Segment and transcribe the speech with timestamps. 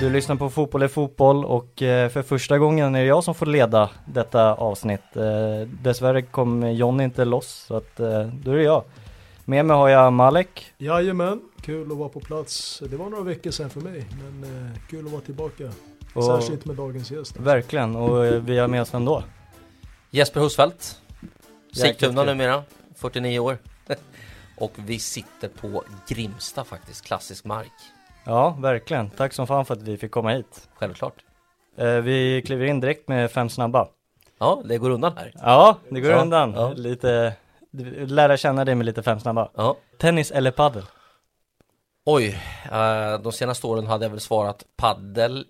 [0.00, 3.34] Du lyssnar på Fotboll är fotboll och eh, för första gången är det jag som
[3.34, 5.16] får leda detta avsnitt.
[5.16, 8.84] Eh, dessvärre kom Jonny inte loss så att eh, då är det jag.
[9.44, 10.72] Med mig har jag Malek.
[10.78, 12.82] Jajamän, kul att vara på plats.
[12.90, 15.70] Det var några veckor sedan för mig, men kul att vara tillbaka.
[16.14, 17.36] Och, Särskilt med dagens gäst.
[17.36, 19.22] Verkligen, och vi har med oss vem då?
[20.10, 21.00] Jesper Husfeldt
[21.72, 22.62] Sigtuna numera,
[22.96, 23.58] 49 år
[24.56, 27.72] Och vi sitter på Grimsta faktiskt, klassisk mark
[28.30, 29.10] Ja, verkligen.
[29.10, 30.68] Tack som fan för att vi fick komma hit.
[30.74, 31.24] Självklart
[31.76, 33.88] Eh, vi kliver in direkt med fem snabba.
[34.38, 36.52] Ja, det går undan här Ja, det går Ja, undan.
[36.56, 36.72] ja.
[36.76, 37.32] Lite,
[38.06, 39.50] lära känna dig med lite fem snabba.
[39.54, 40.82] Ja Tennis eller padel?
[42.04, 42.28] Oj,
[42.72, 45.46] eh, de senaste åren hade jag väl svarat paddel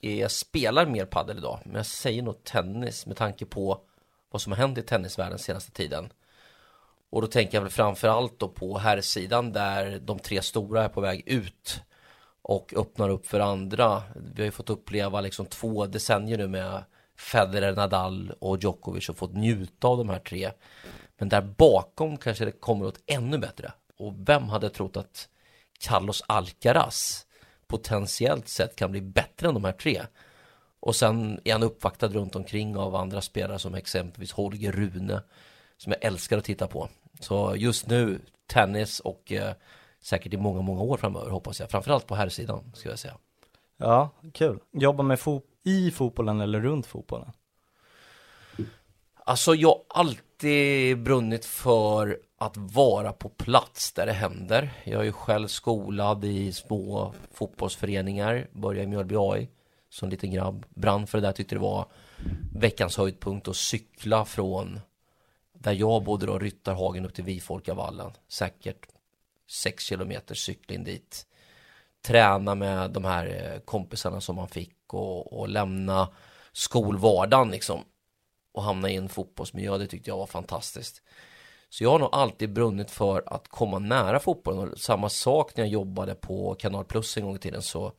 [0.00, 3.78] Jag spelar mer paddel idag, men jag säger nog tennis med tanke på
[4.30, 6.12] vad som har hänt i tennisvärlden senaste tiden.
[7.10, 11.00] Och då tänker jag väl framförallt då på herrsidan där de tre stora är på
[11.00, 11.80] väg ut
[12.44, 14.02] och öppnar upp för andra.
[14.14, 16.84] Vi har ju fått uppleva liksom två decennier nu med
[17.16, 20.50] Federer, Nadal och Djokovic och fått njuta av de här tre.
[21.18, 23.72] Men där bakom kanske det kommer åt ännu bättre.
[23.98, 25.28] Och vem hade trott att
[25.80, 27.26] Carlos Alcaraz
[27.66, 30.02] potentiellt sett kan bli bättre än de här tre?
[30.80, 35.22] Och sen är han uppvaktad runt omkring av andra spelare som exempelvis Holger Rune
[35.76, 36.88] som jag älskar att titta på.
[37.20, 39.54] Så just nu tennis och eh,
[40.04, 41.70] säkert i många, många år framöver hoppas jag.
[41.70, 43.16] Framförallt på här sidan ska jag säga.
[43.76, 44.58] Ja, kul.
[44.72, 47.32] Jobba med fo- i fotbollen eller runt fotbollen?
[49.14, 54.70] Alltså jag har alltid brunnit för att vara på plats där det händer.
[54.84, 59.48] Jag är ju själv skolad i små fotbollsföreningar, började i Mjölby AI
[59.88, 60.66] som liten grabb.
[60.68, 61.86] Brann för det där, tyckte det var
[62.54, 64.80] veckans höjdpunkt att cykla från
[65.52, 68.10] där jag bodde då, Ryttarhagen upp till Vifolkavallen.
[68.28, 68.86] Säkert
[69.46, 71.26] sex kilometer cykling dit.
[72.02, 76.08] Träna med de här eh, kompisarna som man fick och, och lämna
[76.52, 77.84] skolvardagen liksom
[78.52, 81.02] och hamna i en fotbollsmiljö, det tyckte jag var fantastiskt.
[81.68, 85.64] Så jag har nog alltid brunnit för att komma nära fotbollen och samma sak när
[85.64, 87.92] jag jobbade på Kanal Plus en gång i tiden så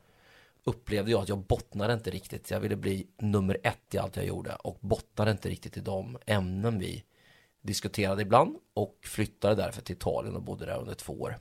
[0.64, 2.50] upplevde jag att jag bottnade inte riktigt.
[2.50, 6.18] Jag ville bli nummer ett i allt jag gjorde och bottnade inte riktigt i de
[6.26, 7.04] ämnen vi
[7.66, 11.38] diskuterade ibland och flyttade därför till Italien och bodde där under två år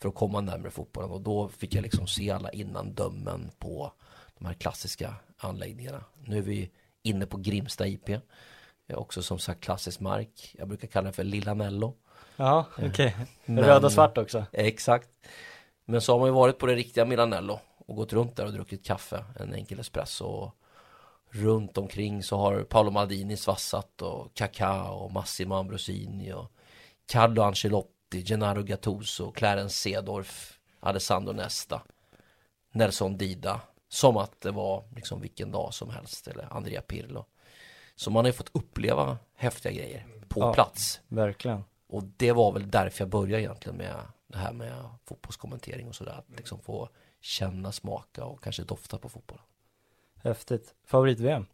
[0.00, 3.92] för att komma närmare fotbollen och då fick jag liksom se alla innan dömen på
[4.38, 6.04] de här klassiska anläggningarna.
[6.24, 6.70] Nu är vi
[7.02, 8.08] inne på Grimsta IP.
[8.94, 10.54] Också som sagt klassisk mark.
[10.58, 11.94] Jag brukar kalla det för Lilla Mello.
[12.36, 13.16] Ja, okej.
[13.44, 14.44] Men- Röd och svart också.
[14.52, 15.08] Exakt.
[15.84, 18.52] Men så har man ju varit på det riktiga Milanello och gått runt där och
[18.52, 20.24] druckit kaffe, en enkel espresso.
[20.24, 20.54] Och
[21.30, 26.52] runt omkring så har Paolo Maldini svassat och Kaká och Massimo Ambrosini och
[27.06, 31.82] Carlo Ancelotti, Gennaro Gattuso, Clarence Seedorf, Alessandro Nesta,
[32.72, 33.60] Nelson Dida.
[33.90, 37.24] Som att det var liksom vilken dag som helst, eller Andrea Pirlo.
[37.96, 40.54] Så man har ju fått uppleva häftiga grejer på Ja.
[40.54, 41.00] plats.
[41.08, 41.64] Verkligen.
[41.86, 43.94] Och det var väl därför jag började egentligen med,
[44.26, 46.12] det här med fotbollskommentering och sådär.
[46.18, 46.88] Att liksom få
[47.20, 49.40] känna, smaka och kanske dofta på fotboll.
[50.22, 50.74] Häftigt.
[50.86, 51.46] Favorit-VM?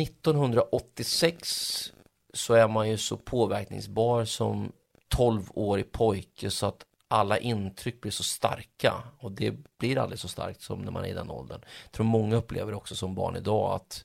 [0.00, 1.92] 1986
[2.32, 4.72] så är man ju så påverkningsbar som
[5.16, 10.60] 12-årig pojke så att alla intryck blir så starka och det blir aldrig så starkt
[10.60, 11.60] som när man är i den åldern.
[11.82, 14.04] Jag tror många upplever också som barn idag att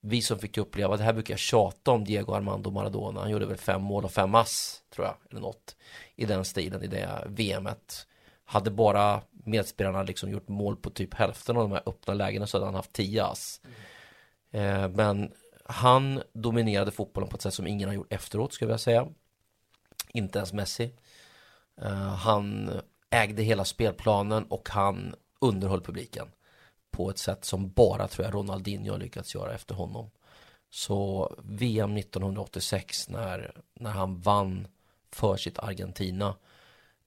[0.00, 3.46] vi som fick uppleva, det här brukar jag tjata om Diego Armando Maradona, han gjorde
[3.46, 5.76] väl fem mål och fem ass tror jag, eller något
[6.16, 8.06] i den stilen i det VMet.
[8.44, 12.56] Hade bara medspelarna liksom gjort mål på typ hälften av de här öppna lägena så
[12.56, 13.60] hade han haft tio ass.
[14.50, 15.32] Eh, men
[15.64, 19.08] han dominerade fotbollen på ett sätt som ingen har gjort efteråt skulle jag säga.
[20.08, 20.92] Inte ens Messi.
[21.82, 22.70] Eh, han
[23.10, 26.28] ägde hela spelplanen och han underhöll publiken
[26.90, 30.10] på ett sätt som bara tror jag Ronaldinho har lyckats göra efter honom.
[30.70, 34.68] Så VM 1986 när, när han vann
[35.10, 36.34] för sitt Argentina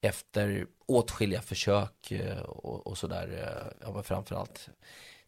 [0.01, 4.69] efter åtskilliga försök uh, och, och sådär, uh, ja men framförallt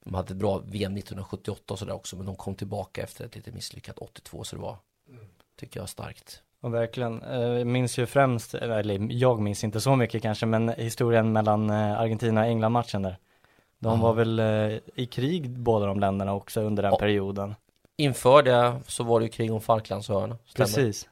[0.04, 3.36] de hade ett bra VM 1978 och sådär också men de kom tillbaka efter ett
[3.36, 4.78] lite misslyckat 82 så det var,
[5.60, 6.42] tycker jag, starkt.
[6.62, 11.32] Och verkligen, jag minns ju främst, eller jag minns inte så mycket kanske, men historien
[11.34, 13.18] mellan Argentina och England matchen där.
[13.80, 14.04] De Ja.
[14.06, 16.98] var väl eh, i krig båda de länderna också under den Ja.
[17.00, 17.56] perioden.
[17.98, 20.38] Inför det så var det ju krig om Falklandsöarna.
[20.56, 21.10] Precis.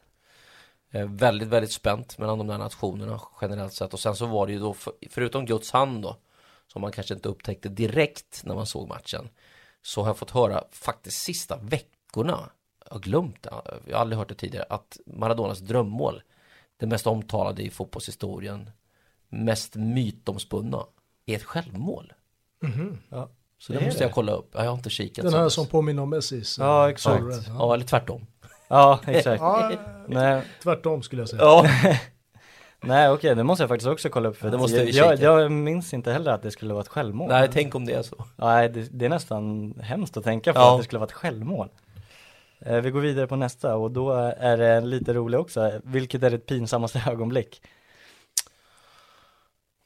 [0.96, 3.94] Eh, väldigt, väldigt spänt mellan de där nationerna generellt sett.
[3.94, 6.18] Och sen så var det ju då, för, förutom Guds hand då,
[6.68, 9.30] som man kanske inte upptäckte direkt när man såg matchen,
[9.82, 12.50] så har jag fått höra faktiskt sista veckorna,
[12.86, 13.50] jag har glömt det,
[13.88, 16.22] jag har aldrig hört det tidigare, att Maradonas drömmål,
[16.78, 18.70] det mest omtalade i fotbollshistorien,
[19.30, 20.86] mest mytomspunna,
[21.26, 22.14] är ett självmål.
[23.10, 23.30] Ja.
[23.58, 25.24] Så det, Det måste jag kolla upp, Ja, jag har inte kikat.
[25.24, 26.58] Den så här som påminner om Messis.
[26.60, 27.48] Ja, eh, exakt.
[27.48, 27.54] Ja.
[27.54, 28.28] Ja, eller tvärtom.
[28.68, 29.42] Ja, exakt.
[29.42, 29.72] Ja,
[30.08, 31.42] Nej, tvärtom skulle jag säga.
[31.42, 31.66] Ja,
[32.82, 35.24] nej okej, det måste jag faktiskt också kolla upp för Det måste vi jag, kika.
[35.24, 37.30] jag, jag minns inte heller att det skulle vara ett självmål.
[37.30, 38.26] nej, tänk om det är så.
[38.36, 40.72] Nej, det, det är nästan hemskt att tänka på Ja.
[40.74, 41.70] att det skulle vara ett självmål.
[42.60, 45.72] Eh, vi går vidare på nästa och då är det lite roligt också.
[45.84, 47.62] Vilket är ditt pinsammaste ögonblick?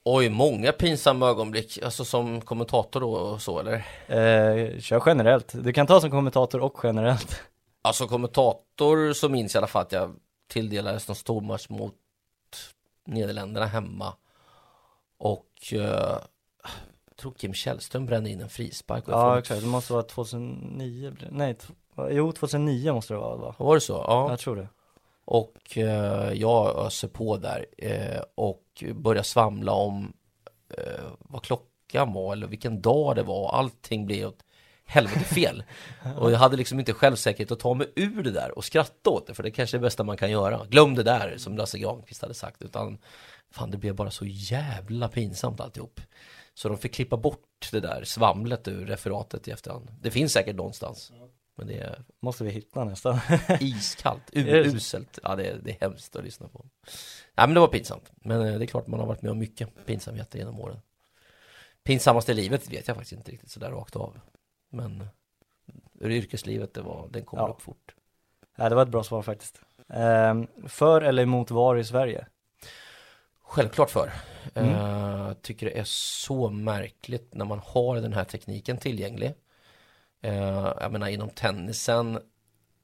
[0.05, 3.73] Oj, många pinsamma ögonblick, alltså som kommentator då och så eller?
[4.07, 5.51] Eh, kör generellt.
[5.63, 7.41] Du kan ta som kommentator och generellt.
[7.81, 10.15] Alltså kommentator så minns jag i alla fall att jag
[10.47, 11.95] tilldelades någon stormatch mot
[13.05, 14.13] Nederländerna hemma.
[15.17, 16.17] Och eh,
[17.05, 19.07] jag tror Kim Källström brände in en frispark.
[19.07, 19.61] och Ja, exakt.
[19.61, 21.11] Det måste vara 2009.
[21.11, 21.31] blir det.
[21.31, 21.57] Nej,
[22.09, 23.55] jo 2009 måste det vara va?
[23.57, 23.93] Var det så?
[24.07, 24.29] Ja.
[24.29, 24.67] Jag tror det.
[25.25, 30.13] Och eh, jag öser på där eh, och börjar svamla om
[30.77, 33.51] eh, vad klockan var eller vilken dag det var.
[33.51, 34.43] Allting blev åt
[34.89, 35.63] helvete fel.
[36.17, 39.27] och jag hade liksom inte självsäkerhet att ta mig ur det där och skratta åt
[39.27, 40.65] det, för det kanske är det bästa man kan göra.
[40.65, 42.97] Glöm det där, som Lasse Granqvist hade sagt, utan
[43.51, 46.01] fan det blev bara så jävla pinsamt alltihop.
[46.53, 49.91] Så de fick klippa bort det där svamlet ur referatet i efterhand.
[50.01, 51.11] Det finns säkert någonstans.
[51.55, 53.19] Men det är Måste vi hitta nästan.
[53.59, 55.19] iskallt, uselt.
[55.23, 56.65] Ja, det är, det är hemskt att lyssna på.
[57.35, 58.11] Nej, men det var pinsamt.
[58.15, 60.81] Men eh, det är klart man har varit med om mycket pinsamheter genom åren.
[61.83, 64.19] Pinsammaste i livet vet jag faktiskt inte riktigt sådär rakt av.
[64.69, 65.07] Men
[65.99, 67.47] ur yrkeslivet, det var, den kom Ja.
[67.47, 67.95] upp fort.
[68.55, 69.61] ja, det var ett bra svar faktiskt.
[69.87, 72.25] Eh, för eller emot VAR i Sverige?
[73.41, 74.11] Självklart för.
[74.53, 74.75] Mm.
[74.75, 79.33] Eh, tycker det är så märkligt när man har den här tekniken tillgänglig.
[80.21, 82.19] Eh, jag menar inom tennisen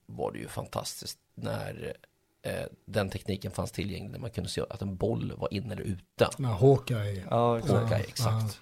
[0.06, 1.94] var det ju fantastiskt när
[2.42, 4.12] eh, den tekniken fanns tillgänglig.
[4.12, 6.30] När man kunde se att en boll var inne eller ute.
[6.60, 7.26] Hawkeye.
[7.30, 7.74] Ja, exakt.
[7.80, 8.62] Hawkeye, exakt.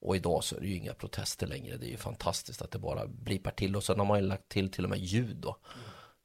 [0.00, 1.76] Och idag så är det ju inga protester längre.
[1.76, 3.76] Det är ju fantastiskt att det bara blipar till.
[3.76, 5.56] Och sen har man ju lagt till till och med ljud då.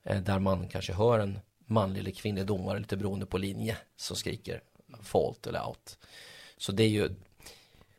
[0.05, 0.23] Mm.
[0.23, 3.77] där man kanske hör en manlig eller kvinnlig domare lite beroende på linje.
[3.95, 4.61] Som skriker
[5.01, 5.97] fault eller out.
[6.57, 7.09] Så det är ju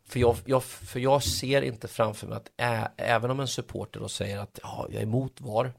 [0.05, 4.01] för jag, jag, för jag ser inte framför mig att ä, även om en supporter
[4.01, 5.73] då säger att ja, jag är emot VAR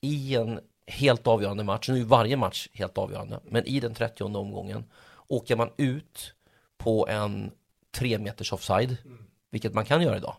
[0.00, 3.94] i en helt avgörande match, nu är ju varje match helt avgörande, men i den
[3.94, 4.84] 30 omgången
[5.28, 6.34] åker man ut
[6.78, 7.50] på en
[7.90, 10.36] tre meters offside, mm vilket man kan göra idag,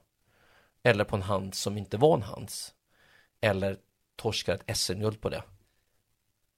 [0.83, 2.73] eller på en hand som inte var en hands,
[3.41, 3.77] eller
[4.15, 5.43] torskar ett SM-guld på det.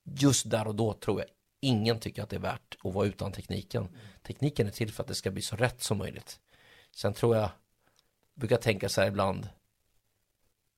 [0.04, 3.32] Just där och då tror jag ingen tycker att det är värt att vara utan
[3.32, 3.90] tekniken.
[4.24, 6.40] Tekniken är till för att det ska bli så rätt som möjligt.
[6.92, 7.50] Sen tror jag,
[8.34, 9.50] brukar tänka så här ibland,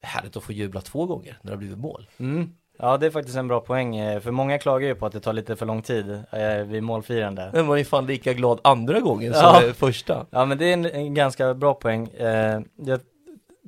[0.01, 2.09] härligt att få jubla två gånger när det har blivit mål.
[2.17, 2.57] Mm.
[2.79, 3.95] Ja, det är faktiskt en bra poäng.
[3.97, 6.83] eh, För många klagar ju på att det tar lite för lång tid eh, vid
[6.83, 7.49] målfirande.
[7.53, 9.61] Men man är fan lika glad andra gången som Ja.
[9.67, 10.25] det första.
[10.29, 12.07] Ja men det är en, en ganska bra poäng.
[12.07, 12.99] Eh, jag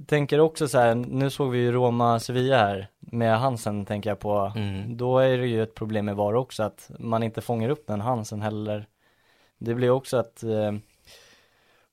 [0.08, 4.52] tänker också så här, nu såg vi ju Roma-Sevilla här med Hansen tänker jag på,
[4.56, 4.98] Mm.
[4.98, 8.02] då är det ju ett problem med VAR också att man inte fångar upp den
[8.02, 8.88] Hansen heller.
[9.58, 10.74] Det blir också att eh,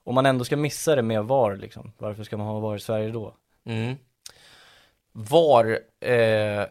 [0.04, 2.80] om man ändå ska missa det med VAR liksom, varför ska man ha VAR i
[2.80, 3.35] Sverige då?
[3.64, 3.94] Mm.
[5.12, 6.66] VAR eh,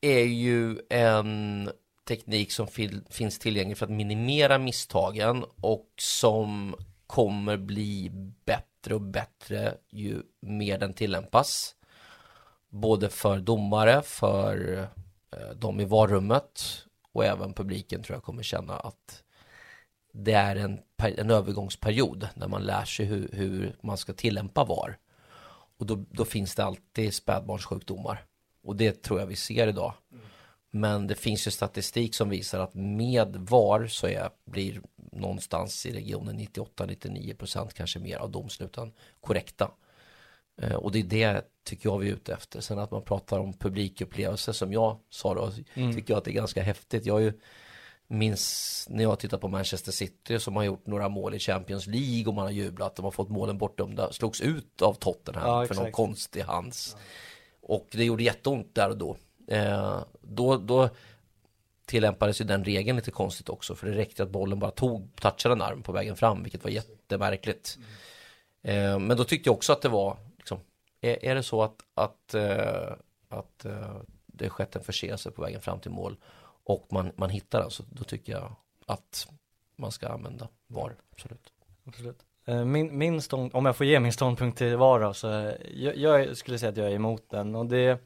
[0.00, 1.70] är ju en
[2.08, 6.74] teknik som fil- finns tillgänglig för att minimera misstagen och som
[7.06, 8.10] kommer bli
[8.44, 11.74] bättre och bättre ju mer den tillämpas.
[12.68, 14.88] Både för domare, för
[15.30, 19.22] eh, de i varummet och även publiken tror jag kommer känna att
[20.12, 24.98] det är en, en övergångsperiod när man lär sig hur, hur man ska tillämpa VAR.
[25.78, 28.24] Och då, då finns det alltid spädbarnssjukdomar.
[28.62, 29.94] Och det tror jag vi ser idag.
[30.70, 34.80] Men det finns ju statistik som visar att med VAR så är, blir
[35.12, 39.70] någonstans i regionen 98-99% kanske mer av domsluten korrekta.
[40.62, 42.60] Eh, och det är det tycker jag vi är ute efter.
[42.60, 46.34] Sen att man pratar om publikupplevelse som jag sa då, tycker jag att det är
[46.34, 47.06] ganska häftigt.
[47.06, 47.32] Jag ju
[48.08, 52.26] minns när jag tittar på Manchester City som har gjort några mål i Champions League
[52.26, 52.96] och man har jublat.
[52.96, 56.96] De har fått målen bortdömda, slogs ut av Tottenham Ja, för någon konstig hands.
[57.68, 59.16] Och det gjorde jätteont där och då.
[59.46, 60.88] Eh, då, då
[61.86, 65.52] tillämpades ju den regeln lite konstigt också för det räckte att bollen bara tog, touchade
[65.52, 67.78] en arm på vägen fram vilket var jättemärkligt.
[68.62, 70.60] Eh, men då tyckte jag också att det var liksom,
[71.00, 72.92] är, är det så att, att, eh,
[73.28, 73.96] att eh,
[74.26, 76.16] det skett en förseelse på vägen fram till mål
[76.64, 78.56] och man, man hittar den så då tycker jag
[78.86, 79.28] att
[79.76, 81.52] man ska använda VAR, absolut.
[81.84, 82.27] Absolut.
[82.48, 85.52] Eh, Min, min stånd, om jag får ge min ståndpunkt till VAR då, så eh,
[85.74, 87.98] jag, jag skulle säga att jag är emot den och det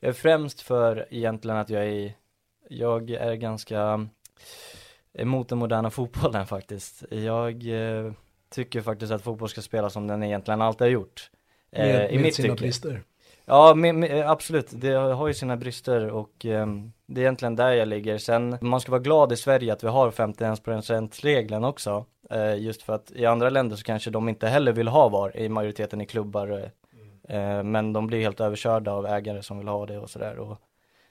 [0.00, 2.12] är främst för egentligen att jag är,
[2.68, 4.08] jag är ganska
[5.14, 7.04] emot den moderna fotbollen faktiskt.
[7.10, 8.12] Jag eh,
[8.50, 11.30] tycker faktiskt att fotboll ska spelas som den egentligen alltid har gjort.
[11.72, 12.62] Eh, Med, I med mitt sina tycke.
[12.64, 13.02] brister.
[13.44, 14.66] Ja, men, men, absolut.
[14.70, 18.18] Det har ju sina brister och ehm, det är egentligen där jag ligger.
[18.18, 22.04] Sen, man ska vara glad i Sverige att vi har 51%-regeln också.
[22.30, 25.36] Eh, just för att i andra länder så kanske de inte heller vill ha VAR
[25.36, 26.70] i majoriteten i klubbar.
[27.28, 30.38] Eh, eh, men de blir helt överkörda av ägare som vill ha det och sådär.
[30.38, 30.58] Och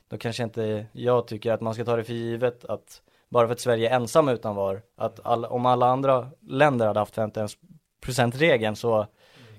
[0.07, 3.53] då kanske inte, jag tycker att man ska ta det för givet att bara för
[3.53, 8.75] att Sverige är ensam utan VAR, att all, om alla andra länder hade haft 51%-regeln
[8.75, 9.07] så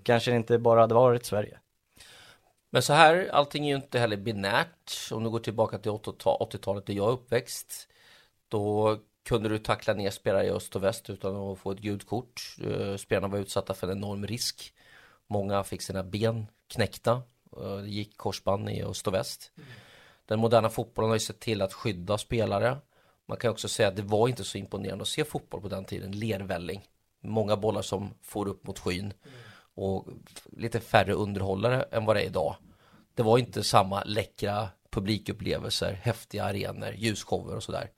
[0.03, 1.59] kanske det inte bara hade varit Sverige.
[2.71, 5.13] Men så här, allting är ju inte heller binärt.
[5.13, 7.89] Om du går tillbaka till 80-talet där jag är uppväxt,
[8.49, 8.99] då
[9.29, 12.57] kunde du tackla ner spelare i öst och väst utan att få ett gult kort.
[12.65, 14.75] Eh, spelarna var utsatta för en enorm risk.
[15.27, 17.23] Många fick sina ben knäckta.
[17.57, 19.53] Eh, det gick korsband i öst och väst.
[20.27, 22.77] Den moderna fotbollen har ju sett till att skydda spelare.
[23.27, 25.85] Man kan också säga att det var inte så imponerande att se fotboll på den
[25.85, 26.11] tiden.
[26.13, 26.89] Lervälling.
[27.21, 29.13] Många bollar som får upp mot skyn.
[29.75, 30.09] Och
[30.57, 32.57] lite färre underhållare än vad det är idag.
[33.15, 37.91] Det var inte samma läckra publikupplevelser, häftiga arenor, ljusshower och sådär.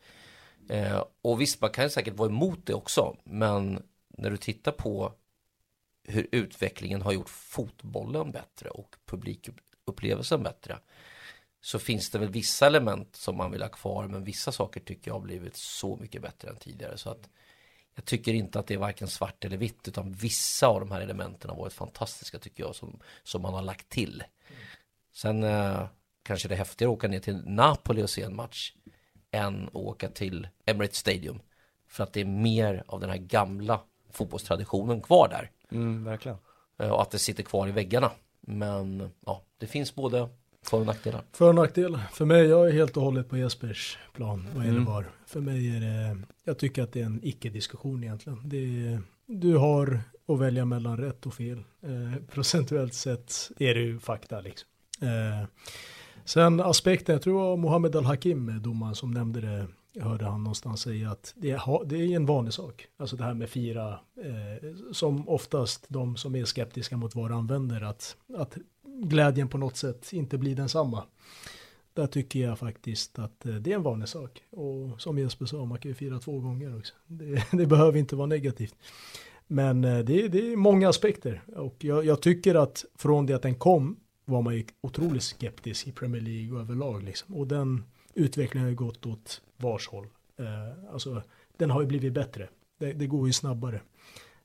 [0.71, 4.73] Eh, och visst, man kan ju säkert vara emot det också, men när du tittar
[4.73, 5.13] på
[6.05, 10.79] hur utvecklingen har gjort fotbollen bättre och publikupplevelsen bättre
[11.61, 15.11] så finns det väl vissa element som man vill ha kvar men vissa saker tycker
[15.11, 17.29] jag har blivit så mycket bättre än tidigare så att
[17.95, 21.01] jag tycker inte att det är varken svart eller vitt utan vissa av de här
[21.01, 24.25] elementen har varit fantastiska tycker jag som, som man har lagt till.
[25.13, 25.87] Sen eh,
[26.23, 28.73] kanske det är häftigare att åka ner till Napoli och se en match
[29.31, 31.41] än att åka till Emirates Stadium
[31.89, 33.81] för att det är mer av den här gamla
[34.13, 36.39] fotbollstraditionen kvar där Mm, verkligen.
[36.79, 38.11] Eh, och att det sitter kvar i väggarna.
[38.41, 40.29] Men ja, det finns både
[40.63, 41.23] för och nackdelar.
[41.33, 42.01] För och nackdelar.
[42.13, 44.93] För mig, jag är helt och hållet på Jespers plan vad gäller Mm.
[44.93, 45.11] VAR.
[45.27, 48.43] För mig är det, jag tycker att det är en icke-diskussion egentligen.
[48.45, 51.63] Det är, du har att välja mellan rätt och fel.
[51.83, 54.69] Eh, procentuellt sett är det ju fakta liksom.
[55.03, 55.47] Eh,
[56.33, 59.67] sen aspekten, jag tror det var Mohammed Al-Hakim, domaren som nämnde det,
[60.01, 62.87] hörde han någonstans säga att det, är- det är en vanlig sak.
[62.97, 63.89] Alltså det här med fira,
[64.23, 68.57] eh, som oftast de som är skeptiska mot VAR använder, att, att
[69.03, 71.05] glädjen på något sätt inte blir densamma.
[71.95, 74.43] Där tycker jag faktiskt att eh, det är en vanlig sak.
[74.51, 76.95] Och som Jesper sa, man kan ju fira två gånger också.
[77.07, 78.75] Det, det behöver inte vara negativt.
[79.47, 81.43] Men eh, det, är- det är många aspekter.
[81.57, 83.97] Och jag, jag tycker att från det att den kom
[84.31, 87.03] var man ju otroligt skeptisk i Premier League och överlag.
[87.03, 87.35] Liksom.
[87.37, 87.85] Och den
[88.15, 90.07] utvecklingen har ju gått åt vars håll.
[90.39, 91.23] Eh, alltså,
[91.57, 92.49] den har ju blivit bättre.
[92.79, 93.81] Det, det går ju snabbare.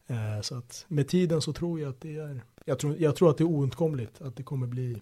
[0.08, 3.30] Eh, så att med tiden så tror jag att det är, jag tror, jag tror
[3.30, 5.02] att det är oundkomligt att det kommer bli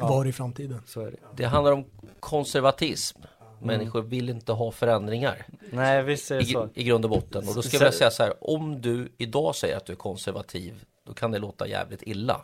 [0.00, 0.08] Ja.
[0.08, 0.80] VAR i framtiden.
[0.86, 1.16] Så är det.
[1.36, 1.84] Det handlar om
[2.20, 3.18] konservatism.
[3.60, 6.68] Människor vill inte ha förändringar Nej, visst är det i, så.
[6.74, 7.48] i grund och botten.
[7.48, 9.96] Och då ska jag vilja säga så här, om du idag säger att du är
[9.96, 12.40] konservativ, då kan det låta jävligt illa.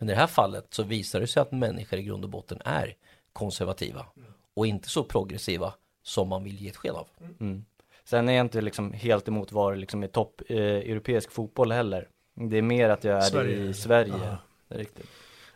[0.00, 2.62] Men i det här fallet så visar det sig att människor i grund och botten
[2.64, 2.94] är
[3.32, 4.06] konservativa
[4.54, 7.08] och inte så progressiva som man vill ge ett sken av.
[7.40, 7.64] Mm.
[8.04, 12.08] Sen är jag inte liksom helt emot vara liksom i topp eh, europeisk fotboll heller.
[12.34, 13.56] Det är mer att jag är Sverige.
[13.56, 14.14] i Sverige.
[14.24, 14.36] Ja.
[14.68, 15.06] Det är riktigt.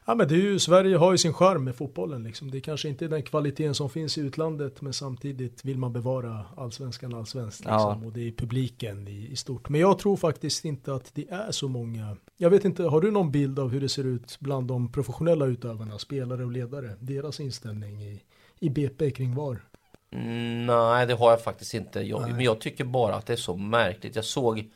[0.07, 2.51] Ja men det är ju, Sverige har ju sin charm med fotbollen liksom.
[2.51, 6.45] Det är kanske inte den kvaliteten som finns i utlandet men samtidigt vill man bevara
[6.57, 8.01] allsvenskan allsvenskt liksom.
[8.03, 8.07] Ja.
[8.07, 9.69] Och det är publiken i, i stort.
[9.69, 12.17] Men jag tror faktiskt inte att det är så många.
[12.37, 15.47] Jag vet inte, har du någon bild av hur det ser ut bland de professionella
[15.47, 16.97] utövarna, spelare och ledare?
[17.01, 18.23] Deras inställning i,
[18.59, 19.65] i BP kring VAR?
[20.13, 22.01] Mm, nej, det har jag faktiskt inte.
[22.01, 24.17] Jag, men jag tycker bara att det är så märkligt.
[24.17, 24.71] Jag såg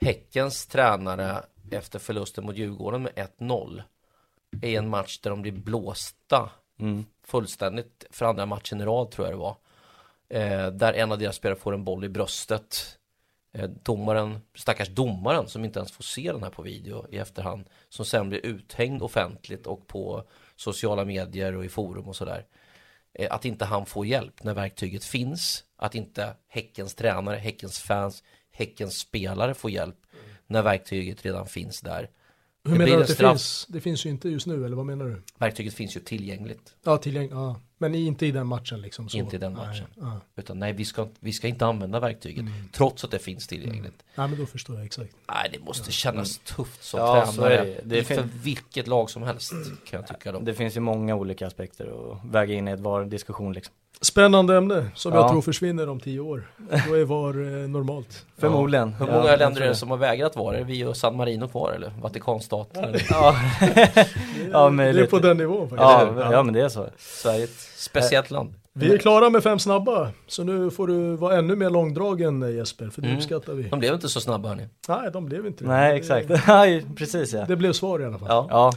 [0.00, 3.82] Häckens tränare efter förlusten mot Djurgården med 1-0
[4.62, 7.04] i en match där de blir blåsta Mm.
[7.22, 9.56] fullständigt för andra matchen i rad tror jag det var.
[10.28, 12.98] Eh, där en av deras spelare får en boll i bröstet.
[13.52, 17.68] Eh, domaren, stackars domaren som inte ens får se den här på video i efterhand.
[17.88, 20.24] Som sen blir uthängd offentligt och på
[20.56, 22.46] sociala medier och i forum och sådär.
[23.12, 25.64] Eh, att inte han får hjälp när verktyget finns.
[25.76, 29.96] Att inte Häckens tränare, Häckens fans, Häckens spelare får hjälp
[30.46, 32.10] när verktyget redan finns där.
[32.64, 33.32] Hur menar du att det straff.
[33.32, 33.66] finns?
[33.68, 35.22] Det finns ju inte just nu eller vad menar du?
[35.38, 36.74] Verktyget finns ju tillgängligt.
[36.84, 37.60] Ja, tillgäng- ja.
[37.90, 39.08] Men inte i den matchen liksom.
[39.08, 39.16] Så.
[39.18, 39.86] Inte i den Nej, matchen.
[40.00, 40.20] ja.
[40.36, 42.52] Utan nej, vi ska, vi ska inte använda verktyget Mm.
[42.72, 44.04] trots att det finns tillgängligt.
[44.14, 45.14] Nej men då förstår jag exakt.
[45.28, 47.64] Nej, det måste kännas tufft som Ja, så är tränare.
[47.84, 47.96] det.
[47.96, 49.52] Det för fin- vilket lag som helst
[49.90, 50.38] kan jag tycka då.
[50.38, 53.74] Det finns ju många olika aspekter att väga in i ett VAR-diskussion liksom.
[54.00, 55.18] Spännande ämne som Ja.
[55.20, 56.50] jag tror försvinner om tio år.
[56.88, 58.26] Då är VAR eh, normalt.
[58.38, 58.92] Förmodligen.
[58.92, 60.64] Hur Ja, många jag länder är det som har vägrat vara det?
[60.64, 61.92] Vi och San Marino kvar eller?
[62.00, 62.84] Vatikanstaten?
[62.84, 63.06] eller?
[63.10, 63.36] Ja,
[64.52, 65.80] ja det är på den nivån faktiskt.
[65.82, 66.86] Ja, ja, men det är så.
[66.98, 67.48] Sverige är
[67.84, 68.54] speciellt land.
[68.72, 70.10] Vi är klara med fem snabba.
[70.26, 73.18] Så nu får du vara ännu mer långdragen eh, Jesper, för det Mm.
[73.18, 73.62] uppskattar vi.
[73.62, 74.68] De blev inte så snabba hörni.
[74.88, 75.70] Nej, de blev inte det.
[75.70, 76.28] Nej, exakt.
[76.96, 77.44] Precis ja.
[77.48, 78.28] Det blev svar i alla fall.
[78.28, 78.46] Ja.
[78.50, 78.72] Ja,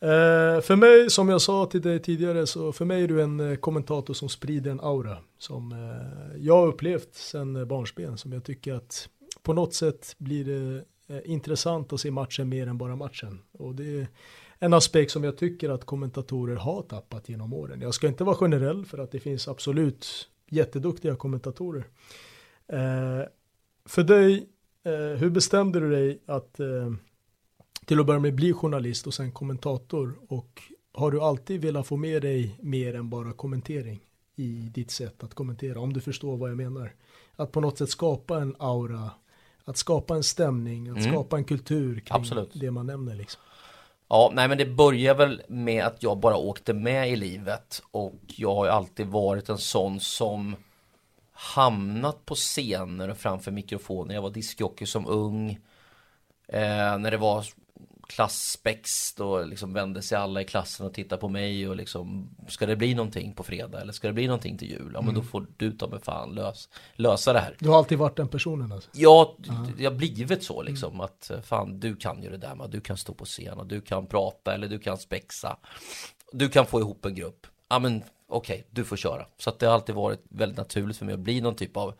[0.00, 3.40] Eh, för mig, som jag sa till dig tidigare, så för mig är du en
[3.52, 5.16] eh, kommentator som sprider en aura.
[5.38, 8.18] Som eh, jag har upplevt sedan eh, barnsben.
[8.18, 9.08] Som jag tycker att
[9.42, 10.84] på något sätt blir det
[11.14, 13.38] eh, intressant att se matchen mer än bara matchen.
[13.58, 14.06] Och det är
[14.58, 17.80] en aspekt som jag tycker att kommentatorer har tappat genom åren.
[17.80, 21.84] Jag ska inte vara generell för att det finns absolut jätteduktiga kommentatorer.
[22.66, 23.28] Eh,
[23.84, 24.48] för dig,
[24.84, 26.92] eh, hur bestämde du dig att eh,
[27.86, 30.62] till att börja med bli journalist och sen kommentator och
[30.92, 34.00] har du alltid velat få med dig mer än bara kommentering
[34.36, 36.94] i ditt sätt att kommentera om du förstår vad jag menar
[37.36, 39.10] att på något sätt skapa en aura
[39.64, 41.12] att skapa en stämning att Mm.
[41.12, 42.50] skapa en kultur kring Absolut.
[42.54, 43.42] det man nämner liksom
[44.14, 48.14] Ja, nej men det börjar väl med att jag bara åkte med i livet och
[48.26, 50.56] jag har ju alltid varit en sån som
[51.32, 54.14] hamnat på scener och framför mikrofoner.
[54.14, 55.50] Jag var diskjockey som ung.
[56.48, 57.44] Eh, när det var
[58.08, 62.66] klasspex då liksom vände sig alla i klassen och tittade på mig och liksom Ska
[62.66, 64.90] det bli någonting på fredag eller ska det bli någonting till jul?
[64.94, 67.98] Ja men då får du ta med fan lös, lösa det här du har alltid
[67.98, 68.90] varit den personen alltså.
[68.92, 69.36] Ja,
[69.76, 72.80] det har blivit så liksom att eh, fan du kan ju det där med du
[72.80, 75.56] kan stå på scen och du kan prata eller du kan spexa.
[76.32, 77.46] Du kan få ihop en grupp.
[77.68, 79.26] Ja men okej, du får köra.
[79.38, 81.94] Så att det har alltid varit väldigt naturligt för mig att bli någon typ av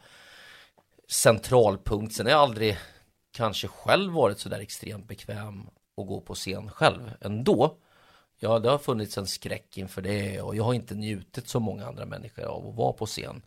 [1.09, 2.14] centralpunkt.
[2.14, 2.79] Sen har jag aldrig
[3.33, 7.76] kanske själv varit så där extremt bekväm att gå på scen själv ändå.
[8.38, 11.87] Ja, det har funnits en skräck inför det och jag har inte njutit som många
[11.87, 13.42] andra människor av att vara på scen.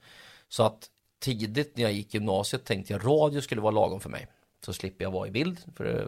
[0.49, 4.27] Så att tidigt när jag gick gymnasiet tänkte jag radio skulle vara lagom för mig.
[4.65, 6.07] Så slipper jag vara i bild, för det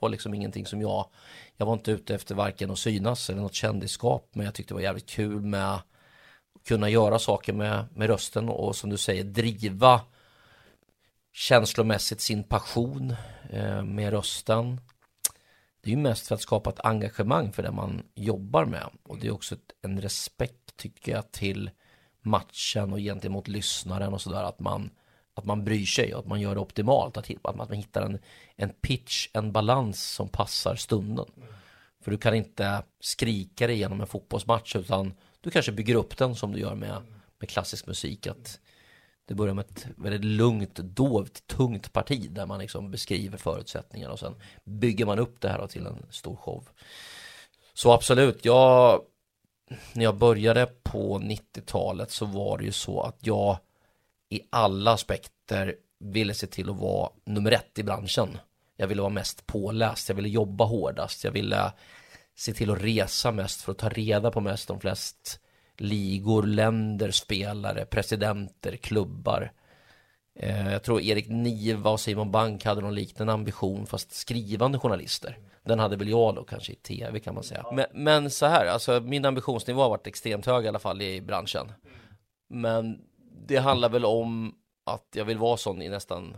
[0.00, 1.06] var liksom ingenting som jag,
[1.56, 4.76] jag var inte ute efter varken att synas eller något kändisskap, men jag tyckte det
[4.76, 5.84] var jävligt kul med att
[6.68, 10.00] kunna göra saker med, med rösten och som du säger driva
[11.32, 13.14] känslomässigt sin passion
[13.50, 14.80] eh, med rösten.
[15.86, 18.90] Det är ju mest för att skapa ett engagemang för det man jobbar med.
[19.02, 21.70] Och det är också ett, en respekt tycker jag till
[22.22, 24.90] matchen och gentemot lyssnaren och sådär att man
[25.34, 28.18] att man bryr sig och att man gör det optimalt att, att man hittar en,
[28.56, 31.26] en pitch, en balans som passar stunden.
[32.00, 36.34] För du kan inte skrika dig igenom en fotbollsmatch utan du kanske bygger upp den
[36.34, 37.02] som du gör med,
[37.38, 38.60] med klassisk musik att
[39.26, 44.18] det börjar med ett väldigt lugnt, dovt, tungt parti där man liksom beskriver förutsättningarna och
[44.18, 44.34] sen
[44.64, 46.68] bygger man upp det här till en stor show.
[47.74, 49.02] Så absolut, jag
[49.92, 53.58] när jag började på 90-talet så var det ju så att jag
[54.28, 58.38] i alla aspekter ville se till att vara nummer ett i branschen.
[58.76, 61.72] Jag ville vara mest påläst, jag ville jobba hårdast, jag ville
[62.36, 65.40] se till att resa mest för att ta reda på mest de flest
[65.80, 69.52] ligor, länder, spelare, presidenter, klubbar.
[70.38, 75.38] Eh, jag tror Erik Niva och Simon Bank hade någon liknande ambition fast skrivande journalister.
[75.62, 77.64] Den hade väl jag då kanske i tv kan man säga.
[77.72, 81.20] Men, men så här, alltså min ambitionsnivå har varit extremt hög i alla fall i
[81.20, 81.72] branschen.
[82.48, 83.00] Men
[83.46, 84.54] det handlar väl om
[84.86, 86.36] att jag vill vara sån i nästan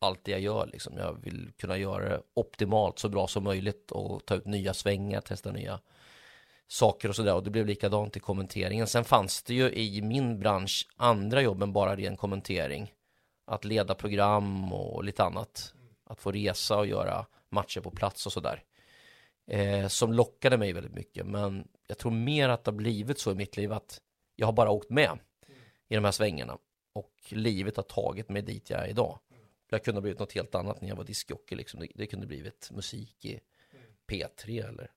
[0.00, 0.96] allt det jag gör liksom.
[0.96, 5.20] Jag vill kunna göra det optimalt så bra som möjligt och ta ut nya svängar,
[5.20, 5.80] testa nya
[6.70, 8.86] saker och sådär och det blev likadant i kommenteringen.
[8.86, 12.92] Sen fanns det ju i min bransch andra jobb än bara ren kommentering.
[13.44, 15.74] Att leda program och lite annat.
[16.04, 18.62] Att få resa och göra matcher på plats och sådär.
[19.46, 21.26] Eh, som lockade mig väldigt mycket.
[21.26, 24.00] Men jag tror mer att det har blivit så i mitt liv att
[24.36, 25.18] jag har bara åkt med
[25.88, 26.58] i de här svängarna.
[26.92, 29.18] Och livet har tagit mig dit jag är idag.
[29.70, 31.54] Jag kunde ha blivit något helt annat när jag var discjockey.
[31.54, 31.80] liksom.
[31.80, 33.40] Det, det kunde blivit musik i
[34.08, 34.90] P3 eller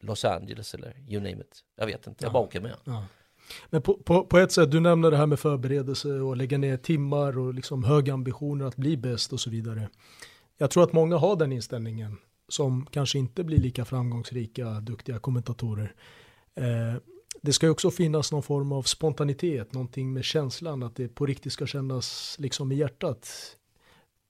[0.00, 1.64] Los Angeles eller you name it.
[1.76, 2.74] Jag vet inte, jag bara åker med.
[2.84, 3.04] Ja.
[3.70, 6.76] Men på, på, på, ett sätt, du nämner det här med förberedelse och lägga ner
[6.76, 9.88] timmar och liksom höga ambitioner att bli bäst och så vidare.
[10.58, 12.16] Jag tror att många har den inställningen
[12.48, 15.94] som kanske inte blir lika framgångsrika, duktiga kommentatorer.
[16.54, 17.02] Eh,
[17.42, 21.26] det ska ju också finnas någon form av spontanitet, någonting med känslan att det på
[21.26, 23.28] riktigt ska kännas liksom i hjärtat.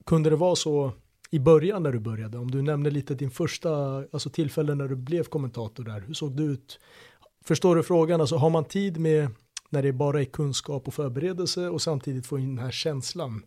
[0.06, 0.92] Kunde det vara så
[1.30, 2.38] i början när du började?
[2.38, 3.70] Om du nämner lite din första
[4.12, 6.80] alltså tillfälle när du blev kommentator där, hur såg det ut?
[7.44, 8.20] Förstår du frågan?
[8.20, 9.30] Alltså har man tid med
[9.68, 13.42] när det bara är kunskap och förberedelse och samtidigt få in den här känslan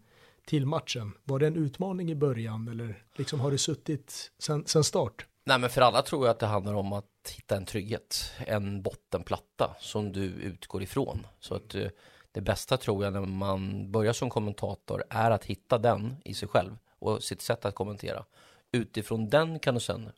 [0.46, 1.12] till matchen?
[1.24, 5.26] Var det en utmaning i början eller liksom har det suttit sen, sen start?
[5.44, 8.82] Nej men för alla tror jag att det handlar om att hitta en trygghet, en
[8.82, 11.28] bottenplatta som du utgår ifrån.
[11.39, 11.88] Så att eh,
[12.32, 16.48] det bästa tror jag när man börjar som kommentator är att hitta den i sig
[16.48, 18.26] själv och sitt sätt att kommentera.
[18.72, 20.12] Utifrån den kan du sen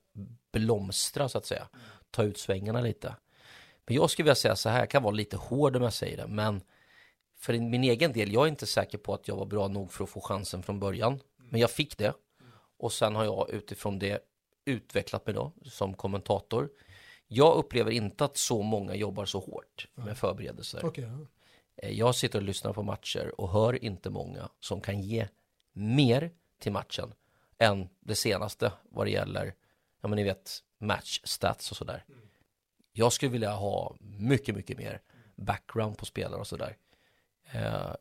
[0.52, 1.67] blomstra så att säga,
[2.12, 3.15] ta ut svängarna lite.
[3.86, 6.17] Men jag skulle vilja säga så här, jag kan vara lite hård om jag säger
[6.17, 6.62] det, men
[7.38, 10.04] för min egen del, jag är inte säker på att jag var bra nog för
[10.04, 11.19] att få chansen från början.
[11.50, 12.13] Men jag fick det.
[12.78, 14.19] Och sen har jag utifrån det
[14.65, 16.69] utvecklat mig då som kommentator.
[17.28, 20.86] Jag upplever inte att så många jobbar så hårt med förberedelser.
[20.86, 21.06] Okay.
[21.76, 25.28] Eh, jag sitter och lyssnar på matcher och hör inte många som kan ge
[25.74, 26.32] mer
[26.63, 27.13] till matchen
[27.58, 29.56] än det senaste vad det gäller,
[30.02, 32.06] ja men ni vet, match stats och sådär.
[32.91, 35.02] Jag skulle vilja ha mycket, mycket mer
[35.36, 36.78] background på spelare och sådär.
[37.52, 37.95] Eh,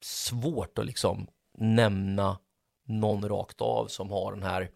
[0.00, 2.38] svårt att liksom nämna
[2.84, 4.70] någon rakt av som har den här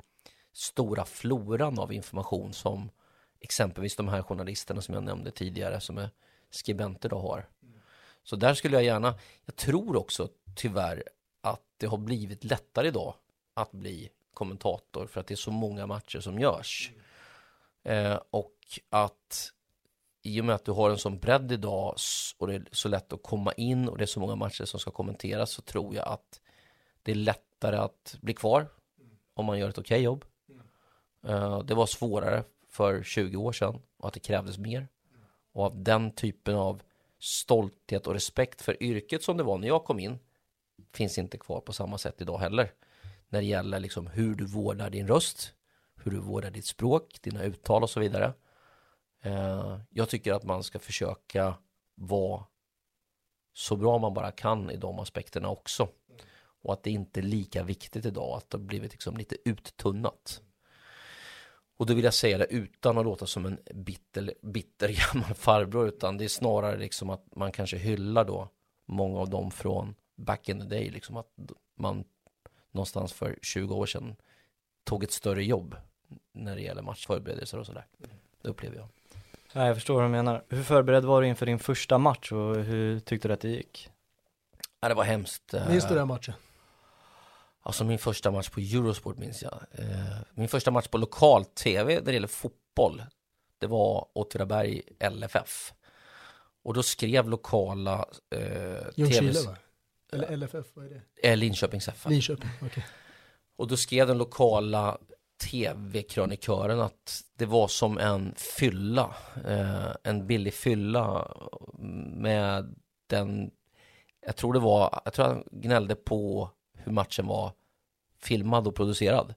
[0.52, 2.90] stora floran av information som
[3.40, 6.11] exempelvis de här journalisterna som jag nämnde tidigare som är
[6.50, 7.48] skribenter då har.
[8.22, 11.02] Så där skulle jag gärna, jag tror också tyvärr
[11.83, 13.14] det har blivit lättare idag
[13.55, 16.92] att bli kommentator för att det är så många matcher som görs.
[17.83, 18.57] Eh, och
[18.90, 19.53] att
[20.23, 21.95] i och med att du har en sån bredd idag
[22.38, 24.81] och det är så lätt att komma in och det är så många matcher som
[24.81, 26.40] ska kommenteras så tror jag att
[27.03, 28.66] det är lättare att bli kvar
[29.35, 30.25] om man gör ett okej okay jobb.
[31.27, 34.88] Eh, det var svårare för 20 år sedan och att det krävdes mer.
[35.53, 36.83] Och av den typen av
[37.18, 40.18] stolthet och respekt för yrket som det var när jag kom in
[40.92, 42.73] finns inte kvar på samma sätt idag heller.
[43.29, 45.55] När det gäller liksom hur du vårdar din röst,
[45.97, 48.35] hur du vårdar ditt språk, dina uttal och så vidare.
[49.23, 51.55] Eh, jag tycker att man ska försöka
[51.95, 52.45] vara
[53.53, 55.88] så bra man bara kan i de aspekterna också.
[56.62, 60.42] Och att det inte är lika viktigt idag, att det har blivit liksom lite uttunnat.
[61.77, 65.88] Och då vill jag säga det utan att låta som en bitter, bitter gammal farbror,
[65.88, 68.49] utan det är snarare liksom att man kanske hyllar då
[68.87, 71.29] många av dem från back in the day, liksom att
[71.75, 72.05] man
[72.70, 74.16] någonstans för 20 år sedan
[74.85, 75.77] tog ett större jobb
[76.33, 77.87] när det gäller matchförberedelser och sådär.
[78.42, 78.88] Det upplever jag.
[79.53, 80.44] Ja, jag förstår vad du menar.
[80.48, 83.90] Hur förberedd var du inför din första match och hur tyckte du att det gick?
[84.81, 85.55] Ja, det var hemskt.
[85.68, 86.35] Minns du den matchen?
[87.62, 89.59] Alltså min första match på Eurosport minns jag.
[89.72, 89.87] Eh,
[90.35, 93.03] min första match på lokal-tv när det gäller fotboll,
[93.59, 95.72] det var Åtvidaberg LFF.
[96.62, 99.57] Och då skrev lokala eh, Ljungskile va?
[100.12, 101.29] Eller LFF, vad är det?
[101.29, 102.11] Eh, Linköpings FF.
[102.11, 102.51] Linköping.
[102.62, 102.85] Okay.
[103.57, 104.98] Och då skrev den lokala
[105.51, 111.37] tv-krönikören att det var som en fylla, eh, en billig fylla
[112.16, 112.75] med
[113.07, 113.51] den,
[114.27, 117.53] jag tror det var, jag tror han gnällde på hur matchen var
[118.22, 119.35] filmad och producerad.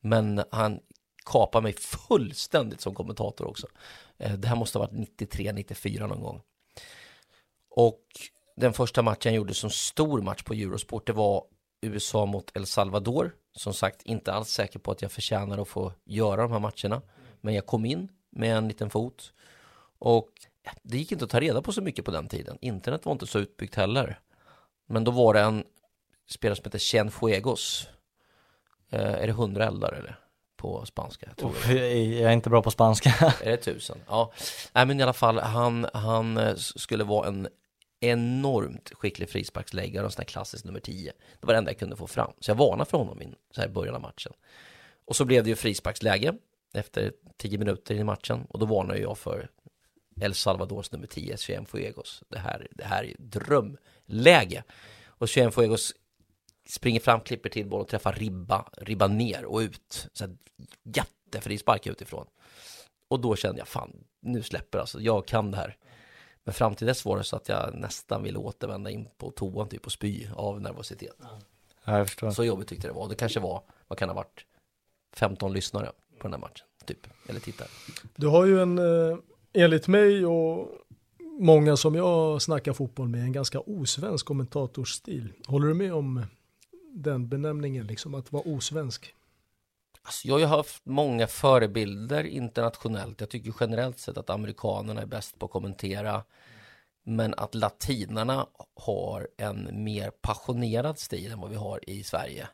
[0.00, 0.80] Men han
[1.24, 3.66] kapade mig fullständigt som kommentator också.
[4.18, 6.42] Eh, det här måste ha varit 93, 94 någon gång.
[7.70, 8.06] Och
[8.56, 11.44] den första matchen jag gjorde som stor match på Eurosport, det var
[11.80, 13.34] USA mot El Salvador.
[13.56, 17.02] Som sagt, inte alls säker på att jag förtjänar att få göra de här matcherna.
[17.40, 19.32] Men jag kom in med en liten fot.
[19.98, 20.28] Och
[20.82, 22.58] det gick inte att ta reda på så mycket på den tiden.
[22.60, 24.20] Internet var inte så utbyggt heller.
[24.86, 25.64] Men då var det en
[26.30, 27.88] spelare som heter Cienfuegos.
[28.90, 30.18] Eh, är det hundra eldar eller?
[30.56, 31.28] På spanska?
[31.36, 31.80] Jag, Uff, jag
[32.20, 33.34] är inte bra på spanska.
[33.42, 33.98] Är det tusen?
[34.08, 34.32] Ja.
[34.72, 37.48] Nej men i alla fall, han, han eh, skulle vara en
[38.02, 41.12] enormt skicklig frisparksläggare och sån här klassisk nummer 10.
[41.40, 42.32] Det var det enda jag kunde få fram.
[42.40, 44.32] Så jag varnade för honom i så här början av matchen.
[45.04, 46.34] Och så blev det ju frisparksläge
[46.74, 49.48] efter 10 minuter i matchen och då varnade jag för
[50.20, 52.22] El Salvadors nummer 10, Cienfuegos.
[52.28, 54.64] Det här, det här är drömläge.
[55.06, 55.94] Och Cienfuegos
[56.68, 60.08] springer fram, klipper till bollen och träffar ribba, ribba ner och ut.
[60.12, 60.36] Så här
[60.82, 62.26] jättefrispark utifrån.
[63.08, 65.76] Och då kände jag, fan, nu släpper alltså, jag kan det här.
[66.44, 69.68] Men fram till dess var det så att jag nästan ville återvända in på toan
[69.68, 71.16] typ och spy av nervositet.
[71.84, 72.30] Ja, jag förstår.
[72.30, 73.08] Så jobbigt tyckte det var.
[73.08, 74.44] Det kanske var, vad kan det ha varit,
[75.16, 77.06] 15 lyssnare på den här matchen, typ.
[77.28, 77.68] Eller tittare.
[78.16, 79.18] Du har ju en, eh,
[79.52, 80.68] enligt mig och
[81.40, 85.32] många som jag snackar fotboll med, en ganska osvensk kommentatorstil.
[85.46, 86.26] Håller du med om
[86.94, 89.14] den benämningen, liksom att vara osvensk?
[90.02, 93.20] Alltså jag har ju haft många förebilder internationellt.
[93.20, 96.24] Jag tycker generellt sett att amerikanerna är bäst på att kommentera.
[97.04, 102.48] Men att latinarna har en mer passionerad stil än vad vi har i Sverige.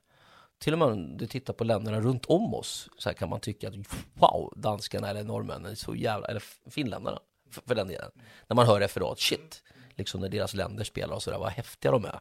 [0.59, 3.41] Till och med om du tittar på länderna runt om oss så här kan man
[3.41, 3.75] tycka att
[4.15, 7.19] wow, danskarna eller norrmännen är så jävla, eller finländarna
[7.51, 8.11] för, för den delen.
[8.47, 9.63] När man hör referat, shit,
[9.95, 12.21] liksom när deras länder spelar och sådär, vad häftiga de är.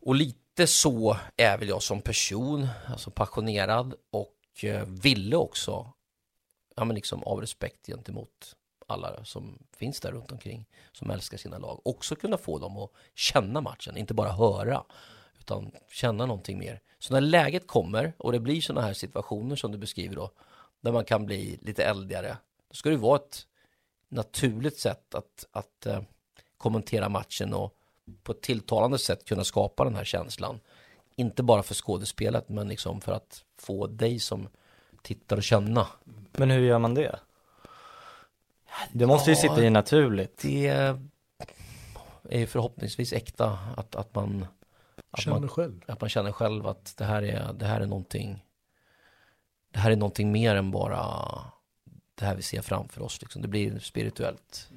[0.00, 5.92] Och lite så är väl jag som person, alltså passionerad och eh, ville också,
[6.76, 11.58] ja men liksom av respekt gentemot alla som finns där runt omkring, som älskar sina
[11.58, 14.84] lag, också kunna få dem att känna matchen, inte bara höra,
[15.38, 16.80] utan känna någonting mer.
[16.98, 20.30] Så när läget kommer och det blir sådana här situationer som du beskriver då,
[20.80, 22.36] där man kan bli lite eldigare,
[22.68, 23.46] då ska det vara ett
[24.08, 26.02] naturligt sätt att, att eh,
[26.56, 27.76] kommentera matchen och
[28.22, 30.60] på ett tilltalande sätt kunna skapa den här känslan.
[31.16, 34.48] Inte bara för skådespelet men liksom för att få dig som
[35.02, 35.86] tittar och känna.
[36.32, 37.18] Men hur gör man det?
[38.92, 39.40] Det måste ju Ja.
[39.42, 40.38] sitta i naturligt.
[40.42, 40.66] Det
[42.28, 44.46] är ju förhoppningsvis äkta att, att man
[45.10, 45.82] att Känner man, själv.
[45.86, 48.44] att man känner själv att det här är, det här är någonting
[49.70, 51.04] det här är någonting mer än bara
[52.14, 53.42] det här vi ser framför oss liksom.
[53.42, 54.70] Det blir spirituellt.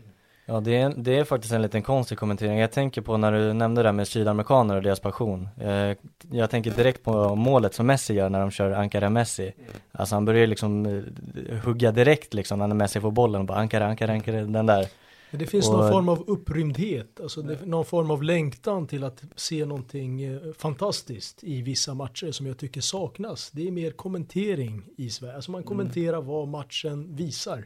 [0.45, 2.57] Ja det är, det är faktiskt en liten konstig kommentering.
[2.57, 5.49] Jag tänker på när du nämnde det här med sydamerikaner och deras passion.
[5.61, 5.97] Eh,
[6.31, 9.53] jag tänker direkt på målet som Messi gör när de kör Ankara Messi.
[9.91, 13.85] Alltså han börjar liksom eh, hugga direkt liksom när Messi får bollen och bara Ankara,
[13.87, 14.87] Ankara, Ankara, den där.
[15.31, 19.03] Men Det finns Och- någon form av upprymdhet, alltså det, någon form av längtan till
[19.03, 23.51] att se någonting eh, fantastiskt i vissa matcher som jag tycker saknas.
[23.51, 27.65] Det är mer kommentering i Sverige, alltså man kommenterar vad matchen visar.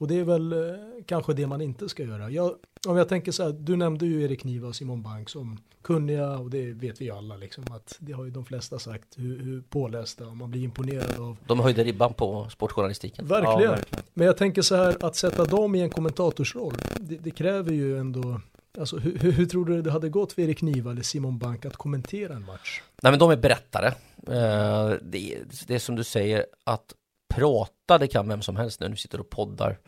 [0.00, 0.58] Och det är väl eh,
[1.06, 2.30] kanske det man inte ska göra.
[2.30, 2.54] Jag,
[2.88, 6.30] om jag tänker så här, du nämnde ju Erik Niva och Simon Bank som kunniga
[6.30, 9.38] och det vet vi ju alla liksom att det har ju de flesta sagt hur,
[9.38, 13.26] hur pålästa och man blir imponerad av De höjde ribban på sportjournalistiken.
[13.26, 13.60] Verkligen.
[13.60, 14.04] Ja, verkligen.
[14.14, 17.98] Men jag tänker så här, att sätta dem i en kommentatorsroll, det, det kräver ju
[17.98, 18.40] ändå,
[18.78, 21.76] alltså hur, hur, tror du det hade gått för Erik Niva eller Simon Bank att
[21.76, 22.82] kommentera en match?
[23.02, 23.86] Nej men de är berättare.
[24.26, 26.94] Eh, det, är, det är som du säger, att
[27.30, 29.78] prata det kan vem som helst när du sitter och poddar.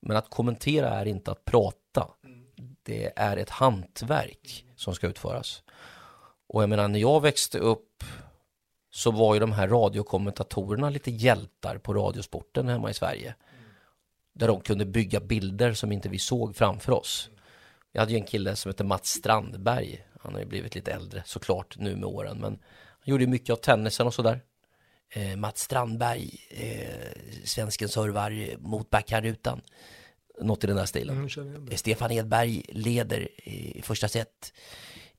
[0.00, 2.08] Men att kommentera är inte att prata.
[2.82, 5.62] Det är ett hantverk som ska utföras.
[6.48, 8.04] Och jag menar när jag växte upp
[8.90, 13.34] så var ju de här radiokommentatorerna lite hjältar på radiosporten hemma i Sverige.
[14.32, 17.30] Där de kunde bygga bilder som inte vi såg framför oss.
[17.92, 20.04] Jag hade ju en kille som hette Mats Strandberg.
[20.20, 22.38] Han har ju blivit lite äldre såklart nu med åren.
[22.38, 22.52] Men
[23.00, 24.40] han gjorde ju mycket av tennisen och sådär.
[25.12, 29.60] Eh, Mats Strandberg, eh, svensken servar mot backhandrutan.
[30.40, 31.28] Något i den där stilen.
[31.36, 31.68] Mm.
[31.68, 34.52] Eh, Stefan Edberg leder i första set.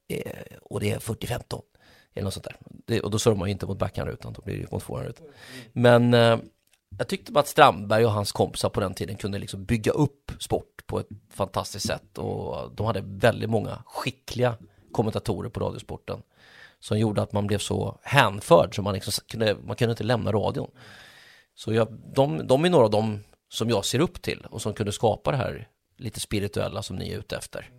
[0.08, 1.62] Eh, och det är 40-15.
[2.14, 2.56] Eller något sånt där.
[2.86, 5.28] Det, och då servar man ju inte mot backhandrutan, då blir det mot forehandrutan.
[5.74, 6.40] Men eh,
[6.98, 10.88] jag tyckte att Strandberg och hans kompisar på den tiden kunde liksom bygga upp sport
[10.88, 12.18] på ett fantastiskt sätt.
[12.18, 14.58] Och de hade väldigt många skickliga
[14.92, 16.22] kommentatorer på radiosporten.
[16.82, 20.32] Som gjorde att man blev så hänförd så man, liksom kunde, man kunde inte lämna
[20.32, 20.72] radion.
[21.56, 24.74] Så jag, de, de är några av dem som jag ser upp till och som
[24.74, 25.68] kunde skapa det här
[25.98, 27.70] lite spirituella som ni är ute efter.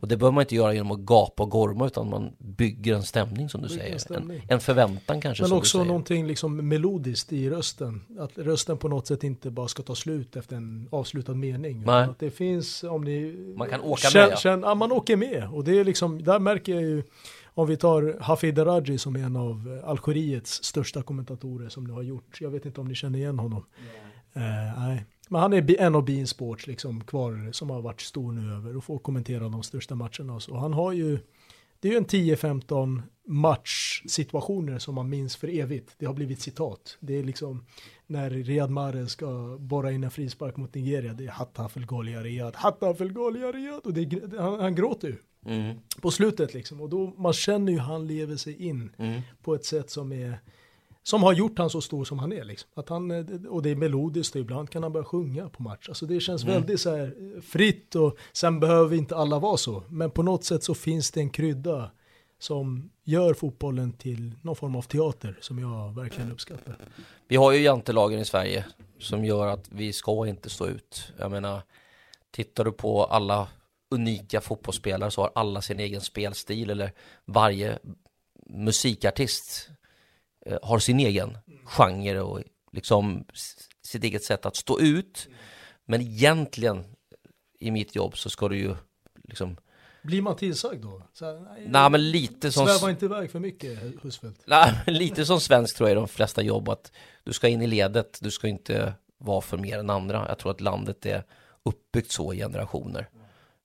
[0.00, 3.02] Och det behöver man inte göra genom att gapa och gorma utan man bygger en
[3.02, 3.94] stämning som du Bygger en säger.
[3.94, 4.46] En, stämning.
[4.48, 8.02] en förväntan kanske Men också någonting liksom melodiskt i rösten.
[8.18, 11.82] Att rösten på något sätt inte bara ska ta slut efter en avslutad mening.
[11.86, 12.04] Nej.
[12.04, 13.36] Att det finns, om ni...
[13.56, 14.36] Man kan åka känn, med, ja.
[14.36, 15.48] Känn, ja, man åker med.
[15.52, 17.02] Och det är liksom, där märker jag ju,
[17.54, 22.02] om vi tar Hafid Daraji som är en av Algeriets största kommentatorer som nu har
[22.02, 22.40] gjort.
[22.40, 23.64] Jag vet inte om ni känner igen honom.
[24.32, 25.06] Eh, nej.
[25.28, 28.76] Men han är en av Bein Sports liksom kvar som har varit stor nu över
[28.76, 30.56] och får kommentera de största matcherna och så.
[30.56, 31.18] Han har ju
[31.80, 35.94] det är ju en 10-15 matchsituationer som man minns för evigt.
[35.98, 36.98] Det har blivit citat.
[37.00, 37.64] Det är liksom
[38.10, 41.12] när Riyad Mahrez ska borra in en frispark mot Nigeria.
[41.12, 43.80] Det är hatta för Golia Riyad, hatta för Golia Riyad.
[43.84, 45.16] Och det, han, han gråter ju.
[45.46, 45.76] Mm.
[46.00, 46.80] På slutet liksom.
[46.80, 49.20] Och då man känner ju han lever sig in Mm.
[49.42, 50.38] på ett sätt som är
[51.02, 52.70] som har gjort han så stor som han är liksom.
[52.74, 55.88] Att han, eh, och det är melodiskt och ibland kan han börja sjunga på match.
[55.88, 56.54] Alltså det känns Mm.
[56.54, 59.82] väldigt så här eh, fritt och sen behöver inte alla vara så.
[59.88, 61.90] Men på något sätt så finns det en krydda
[62.40, 66.76] som gör fotbollen till någon form av teater som jag verkligen uppskattar.
[67.28, 68.64] Vi har ju jantelagen i Sverige
[68.98, 71.12] som gör att vi ska inte stå ut.
[71.18, 71.62] Jag menar,
[72.30, 73.48] tittar du på alla
[73.90, 76.92] unika fotbollsspelare så har alla sin egen spelstil eller
[77.24, 77.78] varje
[78.46, 79.70] musikartist
[80.46, 83.24] eh, har sin egen genre och liksom
[83.82, 85.28] sitt eget sätt att stå ut.
[85.84, 86.84] Men egentligen
[87.58, 88.74] i mitt jobb så ska du ju
[89.28, 89.56] liksom,
[90.02, 91.02] blir man tillsagd då?
[91.12, 94.42] Så nej, nej men lite som Sväva inte iväg för mycket Husfeldt.
[94.46, 96.92] Nej, men lite som svensk tror jag i de flesta jobb att
[97.24, 100.28] du ska in i ledet, du ska inte vara för mer än andra.
[100.28, 101.24] Jag tror att landet är
[101.62, 103.08] uppbyggt så i generationer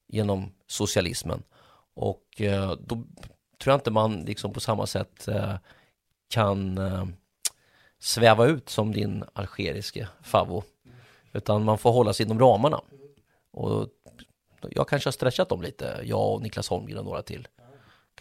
[0.08, 1.44] genom socialismen.
[1.94, 2.96] Och eh, då
[3.60, 5.56] tror jag inte man liksom på samma sätt eh,
[6.30, 7.06] kan eh,
[8.00, 10.64] sväva ut som din algeriske favvo.
[11.34, 12.82] Utan man får hålla sig inom ramarna.
[13.52, 13.88] Och
[14.72, 17.48] jag kanske har stretchat dem lite, jag och Niklas Holmgren och några till.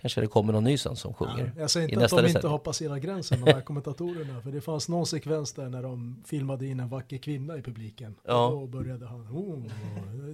[0.00, 1.52] Kanske det kommer någon ny sen som sjunger.
[1.58, 2.50] Jag säger inte att de inte decennium.
[2.50, 4.40] har passerat gränsen, de här kommentatorerna.
[4.40, 8.14] För det fanns någon sekvens där när de filmade in en vacker kvinna i publiken.
[8.26, 8.46] Ja.
[8.46, 9.62] Och då började han, oh,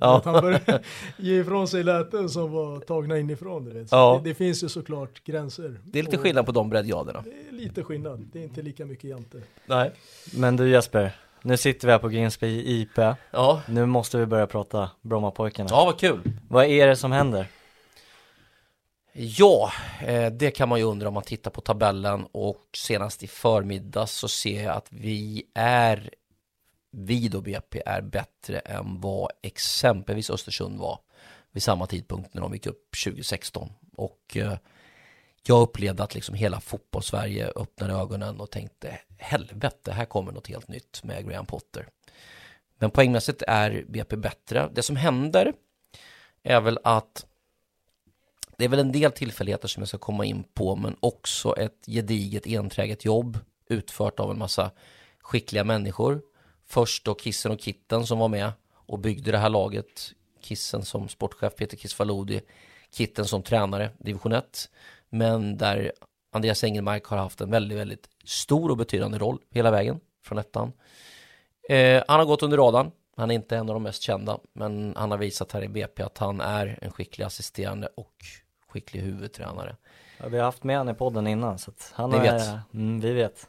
[0.01, 0.16] Ja.
[0.16, 0.83] att han började
[1.18, 3.64] ge ifrån sig läten som var tagna inifrån.
[3.64, 3.88] Du vet.
[3.88, 4.20] Så Ja.
[4.25, 5.81] det, det finns ju såklart gränser.
[5.85, 7.23] Det är lite Och skillnad på de breddgraderna.
[7.25, 9.42] Det är lite skillnad, det är inte lika mycket jante.
[9.66, 9.92] Nej.
[10.35, 12.98] Men du Jesper, nu sitter vi här på Grimsby IP.
[13.31, 13.62] Ja.
[13.68, 15.68] Nu måste vi börja prata Brommapojkarna.
[15.72, 16.33] Ja, vad kul.
[16.48, 17.46] Vad är det som händer?
[19.12, 23.26] Ja, eh, det kan man ju undra om man tittar på tabellen och senast i
[23.26, 26.11] förmiddag så ser jag att vi är,
[26.90, 30.98] vi då BP är bättre än vad exempelvis Östersund var
[31.53, 33.72] vid samma tidpunkt när de gick upp 2016.
[33.96, 34.53] Och eh,
[35.46, 40.68] jag upplevde att liksom hela fotbollssverige öppnade ögonen och tänkte helvete, här kommer något helt
[40.68, 41.88] nytt med Graham Potter.
[42.79, 44.70] Men poängmässigt är BP bättre.
[44.72, 45.53] Det som händer
[46.42, 47.26] är väl att
[48.57, 51.87] det är väl en del tillfälligheter som jag ska komma in på, men också ett
[51.87, 54.70] gediget enträget jobb utfört av en massa
[55.20, 56.22] skickliga människor.
[56.66, 60.12] Först då Kissen och Kitten som var med och byggde det här laget.
[60.40, 62.40] Kissen som sportchef, Peter Kisvalodi,
[62.92, 64.70] Kitten som tränare, division 1.
[65.11, 65.92] Men där
[66.33, 70.73] Andreas Engelmark har haft en väldigt, väldigt stor och betydande roll hela vägen från ettan.
[71.68, 72.90] Eh, han har gått under radarn.
[73.16, 76.03] Han är inte en av de mest kända, men han har visat här i BP
[76.03, 78.14] att han är en skicklig assisterande och
[78.68, 79.77] skicklig huvudtränare.
[80.18, 82.75] Ja, vi har haft med honom i podden innan så att han Ni är, vet.
[82.75, 83.49] Mm, vi vet.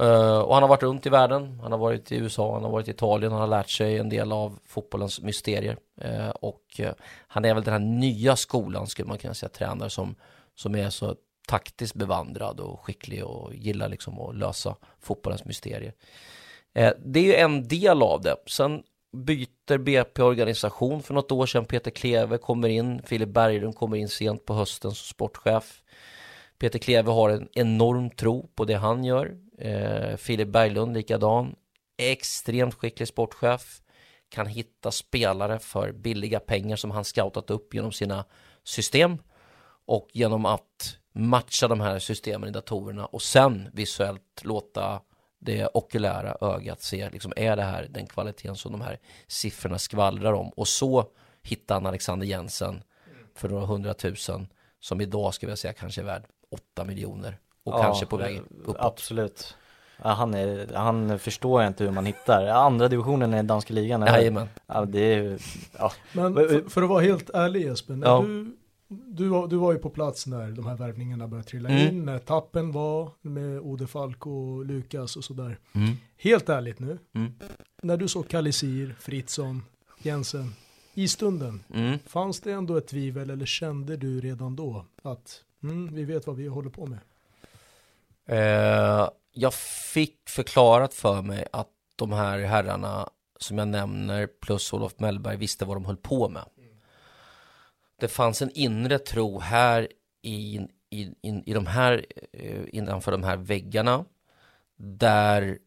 [0.00, 2.70] Eh, och han har varit runt i världen, han har varit i USA, han har
[2.70, 5.76] varit i Italien, han har lärt sig en del av fotbollens mysterier.
[6.00, 6.92] Eh, och eh,
[7.28, 10.14] han är väl den här nya skolan, skulle man kunna säga, tränare som,
[10.56, 11.16] som är så
[11.48, 15.92] taktiskt bevandrad och skicklig och gillar liksom att lösa fotbollens mysterier.
[16.74, 18.36] Eh, det är ju en del av det.
[18.46, 21.64] Sen byter BP organisation för något år sedan.
[21.64, 25.82] Peter Kleve kommer in, Filip Berglund kommer in sent på hösten som sportchef.
[26.58, 29.36] Peter Kleve har en enorm tro på det han gör.
[29.58, 31.54] Eh, Filip Berglund likadan.
[31.96, 33.80] Extremt skicklig sportchef.
[34.28, 38.24] Kan hitta spelare för billiga pengar som han scoutat upp genom sina
[38.64, 39.18] system.
[39.86, 45.00] Och genom att matcha de här systemen i datorerna och sen visuellt låta
[45.38, 50.32] det okulära ögat se, liksom, är det här den kvaliteten som de här siffrorna skvallrar
[50.32, 50.48] om?
[50.48, 51.04] Och så
[51.42, 52.82] hittar han Alexander Jensen
[53.34, 54.48] för några hundratusen
[54.80, 58.36] som idag skulle jag säga kanske är värd 8 miljoner och Ja, kanske på väg
[58.36, 58.76] eh, uppåt.
[58.78, 59.56] Absolut.
[60.02, 62.46] Ja, han, är, han förstår jag inte hur man hittar.
[62.46, 64.00] Andra divisionen i danska ligan.
[64.00, 64.48] Jajamän.
[64.66, 65.38] Ja, det är
[65.78, 65.92] ja.
[66.12, 68.20] Men Men- för, för att vara helt ärlig Jesper, när Ja.
[68.26, 68.56] du,
[68.88, 71.88] du, var, du var ju på plats när de här värvningarna började trilla Mm.
[71.88, 75.58] in, när tappen var med Ode Falk och Lukas och sådär.
[75.72, 75.94] Mm.
[76.16, 77.32] Helt ärligt nu, Mm.
[77.82, 79.62] när du såg Kalisir, Fritzson,
[80.02, 80.54] Jensen,
[80.94, 81.98] i stunden, Mm.
[82.06, 86.36] fanns det ändå ett tvivel eller kände du redan då att mm, vi vet vad
[86.36, 86.98] vi håller på med?
[88.28, 89.54] Eh, jag
[89.94, 93.08] fick förklarat för mig att de här herrarna
[93.38, 96.42] som jag nämner plus Olof Mellberg visste vad de höll på med.
[97.98, 99.88] Det fanns en inre tro här
[100.22, 104.04] i, i, in, i de här, eh, innanför de här väggarna
[104.76, 105.58] där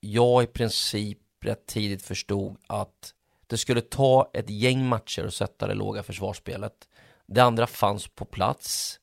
[0.00, 3.14] jag i princip rätt tidigt förstod att
[3.46, 6.88] det skulle ta ett gäng matcher att sätta det låga försvarsspelet
[7.26, 9.00] Det andra fanns på plats.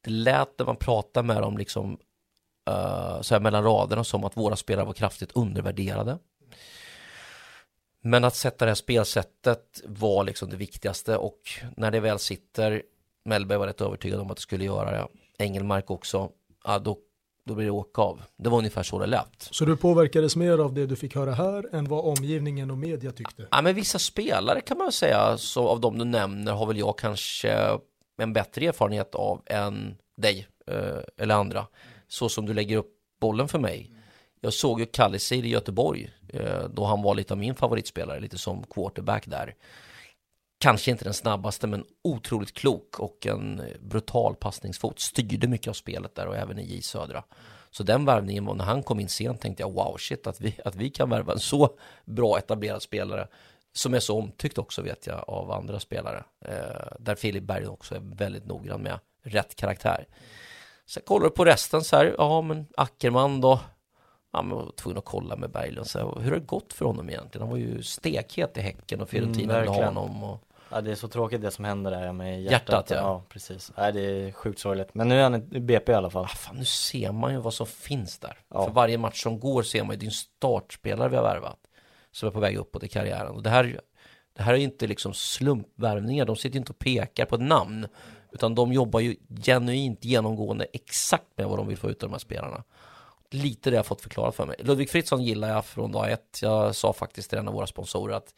[0.00, 1.92] Det lät när man pratade med dem liksom
[2.70, 6.18] uh, så här mellan raderna som att våra spelare var kraftigt undervärderade.
[8.02, 11.40] Men att sätta det här spelsättet var liksom det viktigaste och
[11.76, 12.82] när det väl sitter,
[13.24, 15.06] Mellberg var rätt övertygad om att det skulle göra det,
[15.38, 16.30] Engelmark också,
[16.64, 16.98] ja, då,
[17.46, 18.22] då blir det åka av.
[18.36, 19.48] Det var ungefär så det lät.
[19.50, 23.12] Så du påverkades mer av det du fick höra här än vad omgivningen och media
[23.12, 23.48] tyckte?
[23.50, 26.98] Ja, men vissa spelare kan man säga, så av de du nämner har väl jag
[26.98, 27.78] kanske
[28.18, 31.66] en bättre erfarenhet av än dig eh, eller andra.
[32.08, 33.90] Så som du lägger upp bollen för mig.
[34.44, 38.38] Jag såg ju Kallisid i Göteborg eh, då han var lite av min favoritspelare, lite
[38.38, 39.54] som quarterback där.
[40.60, 45.00] Kanske inte den snabbaste men otroligt klok och en brutal passningsfot.
[45.00, 47.24] Styrde mycket av spelet där och även i J Södra.
[47.70, 50.58] Så den värvningen var när han kom in sent tänkte jag wow shit att vi,
[50.64, 53.28] att vi kan värva en så bra etablerad spelare.
[53.72, 56.24] Som är så omtyckt också vet jag av andra spelare.
[56.44, 60.06] Eh, där Filip Berg också är väldigt noggrann med rätt karaktär.
[60.86, 63.60] Sen kollar du på resten så här, ja men Ackerman då,
[64.32, 65.86] ja, men var tvungen att kolla med Berglund.
[65.86, 67.42] Så här, hur har det gått för honom egentligen?
[67.42, 70.24] Han var ju stekhet i Häcken och Fiorentina Mm, ville honom.
[70.24, 70.38] Och...
[70.70, 72.68] Ja det är så tråkigt det som händer där med hjärtat.
[72.68, 72.96] Hjärtat, ja.
[72.96, 73.22] ja.
[73.28, 73.72] precis.
[73.76, 74.94] Nej det är sjukt sorgligt.
[74.94, 76.24] Men nu är han i BP i alla fall.
[76.24, 78.38] Ah, fan, nu ser man ju vad som finns där.
[78.48, 78.64] Ja.
[78.64, 81.58] För varje match som går ser man ju, en startspelare vi har värvat.
[82.10, 83.34] Som är på väg uppåt i karriären.
[83.34, 83.80] Och det här,
[84.36, 87.40] det här är ju inte liksom slumpvärvningar, de sitter ju inte och pekar på ett
[87.40, 87.86] namn.
[88.32, 92.12] Utan de jobbar ju genuint genomgående exakt med vad de vill få ut av de
[92.12, 92.64] här spelarna.
[93.34, 94.56] Lite det jag fått förklarat för mig.
[94.58, 96.38] Ludvig Fritzson gillar jag från dag ett.
[96.42, 98.34] Jag sa faktiskt till en av våra sponsorer att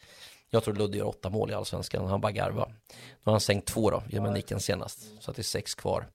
[0.49, 2.67] jag tror Ludde gör åtta mål i Allsvenskan, han bara garvar.
[2.67, 4.99] Nu har han sänkt två då, genom Nicken senast.
[5.19, 6.07] Så att det är sex kvar.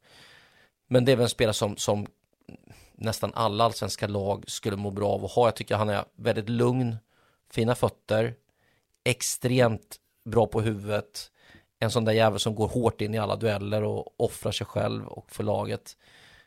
[0.88, 2.06] Men det är väl en spelare som, som
[2.92, 5.46] nästan alla allsvenska lag skulle må bra av att ha.
[5.46, 6.96] Jag tycker han är väldigt lugn,
[7.50, 8.34] fina fötter,
[9.04, 11.30] extremt bra på huvudet.
[11.78, 15.06] En sån där jävel som går hårt in i alla dueller och offrar sig själv
[15.06, 15.96] och för laget.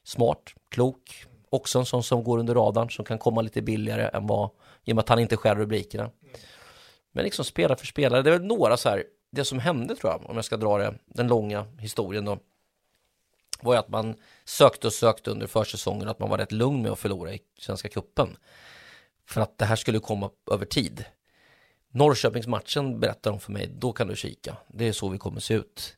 [0.03, 4.28] Smart, klok, också en sån som går under radarn som kan komma lite billigare än
[4.28, 4.49] vad,
[4.84, 6.10] i och med att han inte skär rubrikerna.
[7.12, 10.12] Men liksom spelare för spelare, det är väl några så här, det som hände tror
[10.12, 12.39] jag, om jag ska dra det, den långa historien då,
[13.62, 16.91] var ju att man sökte och sökte under försäsongen, att man var rätt lugn med
[16.91, 18.38] att förlora i Svenska Cupen.
[19.26, 21.06] För att det här skulle komma över tid.
[21.91, 24.58] Norrköpingsmatchen berättar de för mig, då kan du kika.
[24.68, 25.97] Det är så vi kommer se ut.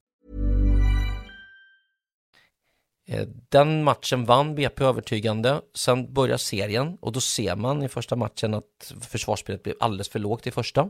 [3.49, 5.61] Den matchen vann BP övertygande.
[5.73, 10.19] Sen börjar serien och då ser man i första matchen att försvarsspelet blev alldeles för
[10.19, 10.89] lågt i första.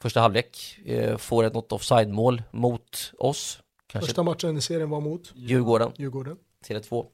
[0.00, 3.60] Första halvlek eh, får ett något offside-mål mot oss.
[3.86, 5.92] Kanske Första matchen i serien var mot Djurgården.
[5.96, 6.36] Djurgården.
[6.66, 7.06] Tele2.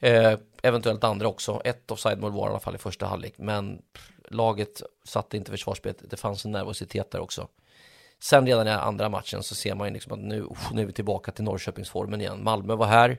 [0.00, 1.60] Eh, eventuellt andra också.
[1.64, 3.34] Ett offside-mål var i alla fall i första halvlek.
[3.38, 3.82] Men
[4.30, 6.10] laget satte inte försvarsspelet.
[6.10, 7.48] Det fanns en nervositet där också.
[8.22, 10.92] Sen redan i andra matchen så ser man ju liksom att nu, nu är vi
[10.92, 12.44] tillbaka till Norrköpingsformen igen.
[12.44, 13.18] Malmö var här.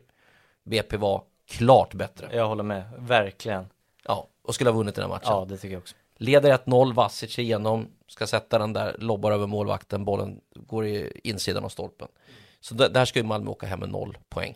[0.64, 2.30] BP var klart bättre.
[2.36, 3.68] Jag håller med, verkligen.
[4.04, 5.28] Ja, och skulle ha vunnit den här matchen.
[5.30, 5.96] Ja det tycker jag också.
[6.18, 11.66] Leder 1-0, Vasic igenom, ska sätta den där, lobbar över målvakten, bollen går i insidan
[11.66, 12.08] av stolpen.
[12.60, 14.56] Så där, där ska ju Malmö åka hem med noll poäng.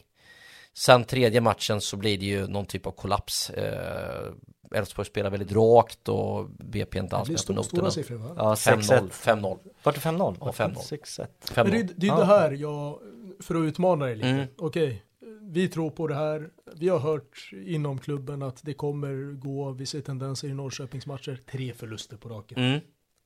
[0.77, 3.49] Sen tredje matchen så blir det ju någon typ av kollaps.
[3.49, 4.31] Eh,
[4.75, 7.91] Elfsborg spelar väldigt rakt och BP inte alls med på sto- stora noterna.
[7.91, 8.33] siffror va?
[8.37, 9.09] Ja 5-0, 6-1.
[9.09, 10.35] 5-0, Vart det 5-0?
[10.39, 10.75] Ja, 5-0.
[10.75, 11.27] 6-1.
[11.55, 11.93] Men det, 5-0.
[11.97, 12.99] det är det här jag,
[13.39, 14.27] för att utmana dig lite.
[14.29, 14.47] Mm.
[14.57, 15.03] Okej,
[15.41, 16.49] vi tror på det här.
[16.75, 21.73] Vi har hört inom klubben att det kommer gå, vi ser tendenser i Norrköpingsmatcher, tre
[21.73, 22.57] förluster på raken.
[22.57, 22.79] Mm,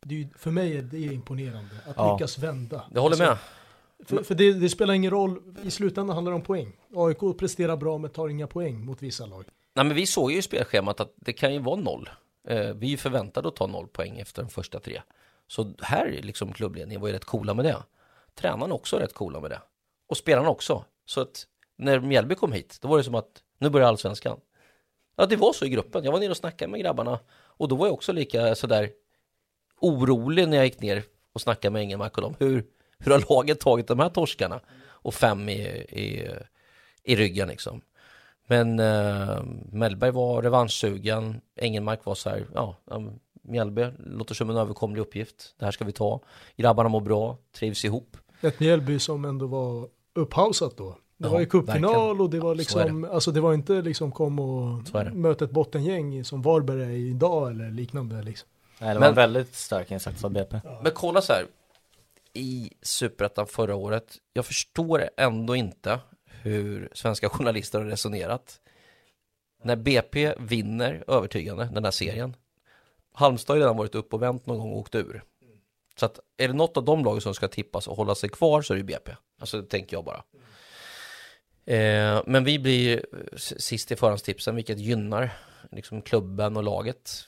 [0.05, 2.13] Det är för mig är det imponerande att Ja.
[2.13, 2.83] lyckas vända.
[2.93, 3.37] jag håller Alltså, med.
[4.03, 6.77] För, för det, det, spelar ingen roll, i slutändan handlar det om poäng.
[6.95, 9.45] AIK presterar bra men tar inga poäng mot vissa lag.
[9.73, 12.09] Nej men vi såg ju i spelschemat att det kan ju vara noll.
[12.47, 15.01] Eh, vi är förväntade att ta noll poäng efter de första tre.
[15.47, 17.83] Så här liksom klubbledningen var ju rätt coola med det.
[18.35, 19.61] Tränarna också rätt coola med det.
[20.07, 20.85] Och spelarna också.
[21.05, 24.39] Så att när Mjällby kom hit, då var det som att nu börjar allsvenskan.
[25.15, 26.03] Ja, det var så i gruppen.
[26.03, 28.89] Jag var nere och snackade med grabbarna och då var jag också lika sådär
[29.79, 32.35] orolig när jag gick ner och snackade med Engelmark och dem.
[32.39, 32.65] Hur,
[32.99, 34.59] hur har laget tagit de här torskarna?
[34.85, 36.29] Och fem i, i,
[37.03, 37.81] i ryggen liksom.
[38.47, 42.75] Men eh, Mellberg var revanschsugen, Engelmark var så här, ja,
[43.41, 45.55] Mjällby låter som en överkomlig uppgift.
[45.59, 46.21] Det här ska vi ta.
[46.55, 48.17] Grabbarna mår bra, trivs ihop.
[48.41, 50.97] Ett Mjällby som ändå var upphausat då.
[51.17, 53.11] Det ja, var ju cupfinal och det var liksom, det.
[53.11, 54.81] alltså det var inte liksom kom och
[55.13, 58.49] möta ett bottengäng som Varberg är idag eller liknande liksom.
[58.79, 60.59] Nej, det var en väldigt stark insats av BP.
[60.63, 60.79] Ja.
[60.83, 61.45] Men kolla så här,
[62.35, 68.59] i Superettan förra året, jag förstår ändå inte hur svenska journalister har resonerat.
[69.63, 72.35] När BP vinner övertygande den här serien,
[73.13, 75.23] Halmstad har redan varit upp och vänt någon gång och åkt ur.
[75.99, 78.61] Så att är det något av de lagen som ska tippas och hålla sig kvar
[78.61, 79.11] så är det BP.
[79.39, 80.23] Alltså det tänker jag bara.
[81.65, 83.05] Eh, men vi blir
[83.37, 85.37] sist i förhandstipsen, vilket gynnar
[85.71, 87.27] liksom klubben och laget.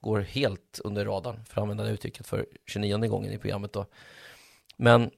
[0.00, 3.86] Går helt under radarn, för att använda det uttrycket för 29 gången i programmet då.
[4.80, 5.10] Men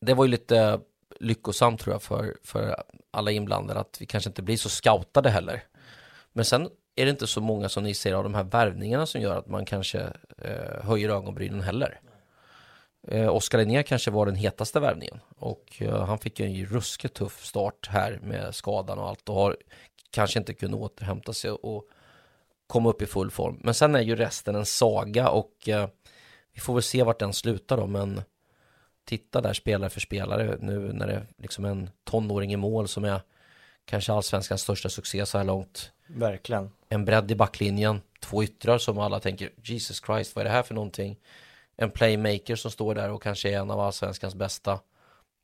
[0.00, 0.80] det var ju lite
[1.20, 5.64] lyckosamt tror jag för, för alla inblandade att vi kanske inte blir så scoutade heller.
[6.32, 9.20] Men sen är det inte så många som ni ser av de här värvningarna som
[9.20, 12.00] gör att man kanske eh, höjer ögonbrynen heller.
[13.08, 17.44] Eh, Oskar Linnér kanske var den hetaste värvningen och eh, han fick en ruskigt tuff
[17.44, 19.56] start här med skadan och allt och har
[20.10, 21.88] kanske inte kunnat återhämta sig och
[22.66, 23.60] komma upp i full form.
[23.62, 25.88] Men sen är ju resten en saga och eh,
[26.54, 28.22] vi får väl se vart den slutar då men
[29.06, 33.04] titta där spelare för spelare nu när det är liksom en tonåring i mål som
[33.04, 33.20] är
[33.84, 35.90] kanske allsvenskans största succé så här långt.
[36.06, 36.70] Verkligen.
[36.88, 40.62] En bredd i backlinjen, två yttrar som alla tänker Jesus Christ, vad är det här
[40.62, 41.16] för någonting?
[41.76, 44.80] En playmaker som står där och kanske är en av allsvenskans bästa.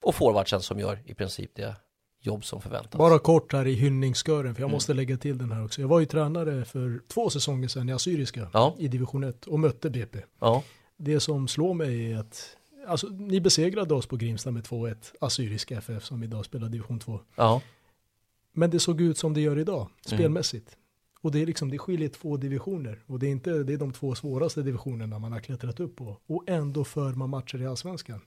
[0.04, 1.76] Och forwardsen som gör i princip det
[2.20, 2.98] jobb som förväntas.
[2.98, 4.74] Bara kort här i hyllningskören, för jag mm.
[4.74, 5.80] måste lägga till den här också.
[5.80, 8.74] Jag var ju tränare för två säsonger sedan i Assyriska ja.
[8.78, 10.18] i division 1 och mötte BP.
[10.40, 10.62] Ja.
[10.96, 12.56] Det som slår mig är att
[12.86, 17.20] Alltså, ni besegrade oss på Grimsta med 2-1, Assyriska FF som idag spelar division 2.
[17.34, 17.62] Ja.
[18.52, 20.18] Men det såg ut som det gör idag, mm.
[20.18, 20.68] spelmässigt.
[20.68, 20.78] Mm.
[21.20, 22.98] Och det är liksom, det skiljer två divisioner.
[23.06, 26.16] Och det är inte, det är de två svåraste divisionerna man har klättrat upp på.
[26.26, 28.20] Och ändå för man matcher i allsvenskan.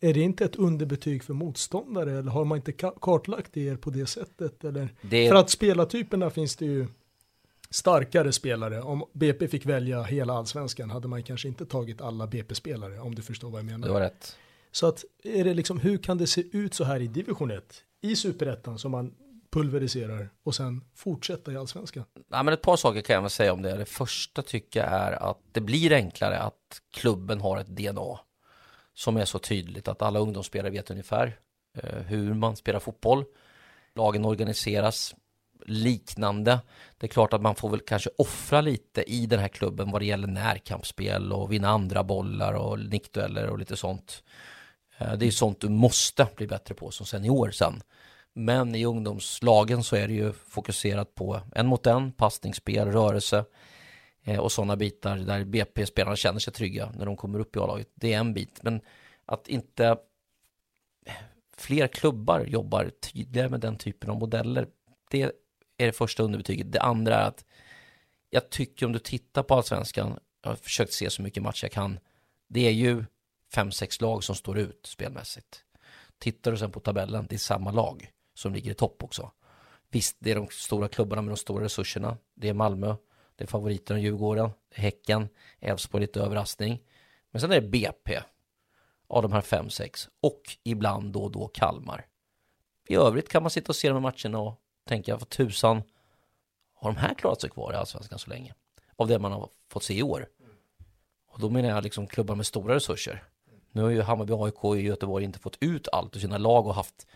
[0.00, 4.06] Är det inte ett underbetyg för motståndare eller har man inte kartlagt er på det
[4.06, 4.64] sättet?
[4.64, 4.94] Eller?
[5.02, 5.28] Det...
[5.28, 6.86] För att spelartyperna finns det ju
[7.70, 8.82] starkare spelare.
[8.82, 13.22] Om BP fick välja hela allsvenskan hade man kanske inte tagit alla BP-spelare om du
[13.22, 13.86] förstår vad jag menar.
[13.86, 14.36] Det var rätt.
[14.72, 17.82] Så att är det liksom, hur kan det se ut så här i division 1?
[18.00, 19.14] I superettan som man
[19.50, 22.04] pulveriserar och sen fortsätta i allsvenskan?
[22.28, 23.76] Ja, men ett par saker kan jag väl säga om det.
[23.76, 28.20] Det första tycker jag är att det blir enklare att klubben har ett DNA
[28.94, 31.38] som är så tydligt att alla ungdomsspelare vet ungefär
[31.74, 33.24] eh, hur man spelar fotboll.
[33.94, 35.14] Lagen organiseras
[35.66, 36.60] liknande.
[36.98, 40.00] Det är klart att man får väl kanske offra lite i den här klubben vad
[40.00, 44.22] det gäller närkampsspel och vinna andra bollar och nickdueller och lite sånt.
[44.98, 47.82] Eh, det är sånt du måste bli bättre på som senior sen.
[48.34, 53.44] Men i ungdomslagen så är det ju fokuserat på en mot en, passningsspel, rörelse
[54.24, 57.88] eh, och sådana bitar där BP-spelarna känner sig trygga när de kommer upp i A-laget.
[57.94, 58.80] Det är en bit, men
[59.26, 59.96] att inte
[61.56, 64.66] fler klubbar jobbar tydligare med den typen av modeller,
[65.10, 65.32] det
[65.78, 66.72] är det första underbetyget.
[66.72, 67.44] Det andra är att
[68.30, 71.72] jag tycker om du tittar på allsvenskan, jag har försökt se så mycket match jag
[71.72, 71.98] kan,
[72.48, 73.04] det är ju
[73.54, 75.64] fem, sex lag som står ut spelmässigt.
[76.18, 79.32] Tittar du sen på tabellen, det är samma lag som ligger i topp också.
[79.90, 82.16] Visst, det är de stora klubbarna med de stora resurserna.
[82.34, 82.96] Det är Malmö,
[83.36, 85.28] det är favoriterna Djurgården, Häcken,
[85.60, 86.82] Elfsborg lite överraskning.
[87.30, 88.20] Men sen är det BP
[89.08, 92.06] av de här fem, sex och ibland då och då Kalmar.
[92.88, 95.82] I övrigt kan man sitta och se de här matcherna och tänker jag, vad tusan
[96.74, 98.54] har de här klarat sig kvar i Allsvenskan så länge?
[98.96, 100.28] Av det man har fått se i år.
[101.28, 103.24] Och då menar jag liksom klubbar med stora resurser.
[103.72, 106.74] Nu har ju Hammarby, AIK och Göteborg inte fått ut allt ur sina lag och
[106.74, 107.06] haft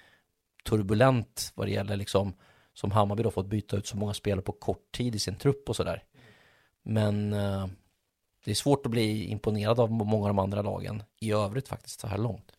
[0.64, 2.34] turbulent vad det gäller liksom
[2.74, 5.68] som Hammarby då fått byta ut så många spelare på kort tid i sin trupp
[5.68, 6.04] och sådär.
[6.82, 7.66] Men eh,
[8.44, 12.00] det är svårt att bli imponerad av många av de andra lagen i övrigt faktiskt
[12.00, 12.52] så här långt.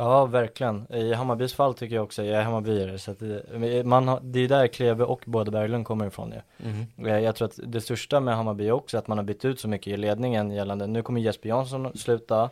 [0.00, 0.92] Ja, verkligen.
[0.92, 4.40] I Hammarbys fall tycker jag också, jag är Hammarbyare, så att det, man har, det
[4.40, 6.68] är där Kleve och båda Berglund kommer ifrån ju.
[6.70, 7.22] Mm.
[7.24, 9.68] Jag tror att det största med Hammarby är också att man har bytt ut så
[9.68, 12.50] mycket i ledningen gällande, nu kommer Jesper Jansson sluta,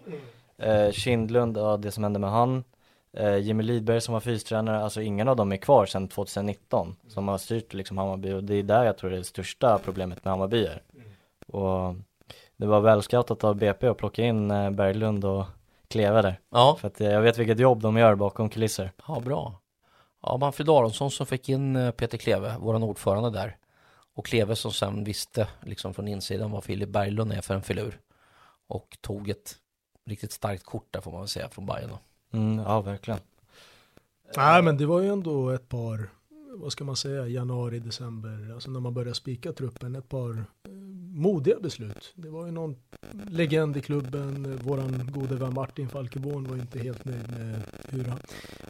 [0.58, 2.64] Eh, Kindlund, ja det som hände med han.
[3.12, 7.28] Eh, Jimmy Lidberg som var fystränare, alltså ingen av dem är kvar sedan 2019 som
[7.28, 10.24] har styrt liksom Hammarby och det är där jag tror det är det största problemet
[10.24, 10.82] med Hammarby är.
[11.46, 11.94] Och
[12.56, 15.44] det var välscoutat av BP att plocka in eh, Berglund och
[15.88, 16.40] Kleve där.
[16.50, 18.92] Ja, För att eh, jag vet vilket jobb de gör bakom kulisser.
[19.08, 19.60] ja bra.
[20.22, 23.56] Ja, Manfred Aronsson som fick in eh, Peter Kleve, våran ordförande där.
[24.14, 28.00] Och Kleve som sen visste liksom från insidan vad Filip Berglund är för en filur.
[28.68, 29.54] Och tog ett
[30.06, 31.98] riktigt starkt kort där får man väl säga från Bayern då.
[32.38, 33.20] Mm, ja verkligen.
[34.36, 36.10] Nej, men det var ju ändå ett par,
[36.56, 40.44] vad ska man säga, januari, december, alltså när man började spika truppen, ett par
[41.16, 42.12] modiga beslut.
[42.14, 42.76] Det var ju någon
[43.30, 48.18] legend i klubben, våran gode vän Martin Falkeborn var inte helt nöjd med hur han,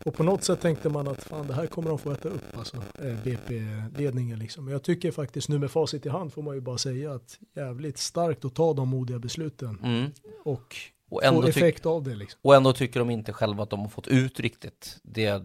[0.04, 2.56] och på något sätt tänkte man att fan det här kommer de få äta upp,
[2.58, 4.64] alltså eh, BP-ledningen liksom.
[4.64, 7.38] Men jag tycker faktiskt nu med facit i hand får man ju bara säga att
[7.54, 10.10] jävligt starkt att ta de modiga besluten Mm.
[10.44, 10.76] och
[11.08, 12.38] Och få ändå, tyck- effekt av det liksom.
[12.42, 15.42] och ändå tycker de inte själva att de har fått ut riktigt det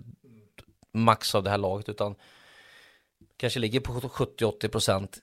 [0.93, 2.16] max av det här laget utan
[3.38, 5.20] kanske ligger på 70-80 procent.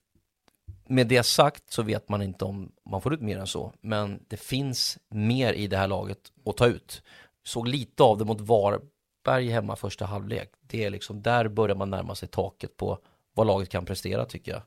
[0.89, 4.25] Med det sagt så vet man inte om man får ut mer än så, men
[4.29, 7.03] det finns mer i det här laget att ta ut.
[7.45, 10.51] Såg lite av det mot Varberg hemma första halvlek.
[10.61, 12.99] Det är liksom, där börjar man närma sig taket på
[13.35, 14.63] vad laget kan prestera tycker jag.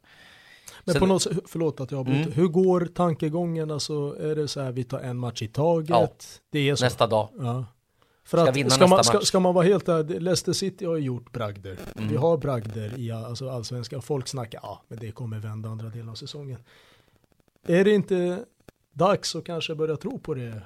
[0.84, 2.22] Men Sen- på något förlåt att jag avbryter.
[2.22, 2.34] Mm.
[2.34, 3.72] Hur går tankegången?
[3.72, 5.90] Alltså är det så här vi tar en match i taget?
[5.90, 6.10] Ja.
[6.52, 6.86] Det är så.
[6.86, 7.30] Nästa dag.
[7.40, 7.66] Ja.
[8.24, 9.28] För Ska att, vinna ska, man, nästa ska, match.
[9.28, 11.78] ska man vara helt ärlig, Leicester City har ju gjort bragder.
[11.96, 12.10] Mm.
[12.10, 14.02] Vi har bragder i alltså, allsvenskan.
[14.02, 16.60] Folk snackar, ja men det kommer vända andra delen av säsongen.
[17.68, 18.46] Är det inte
[18.94, 20.62] dags att kanske börja tro på det?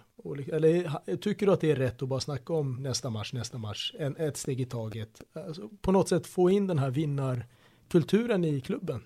[0.51, 3.93] Eller tycker du att det är rätt att bara snacka om nästa match, nästa match,
[3.99, 5.21] en, ett steg i taget?
[5.33, 9.03] Alltså, på något sätt få in den här vinnarkulturen i klubben.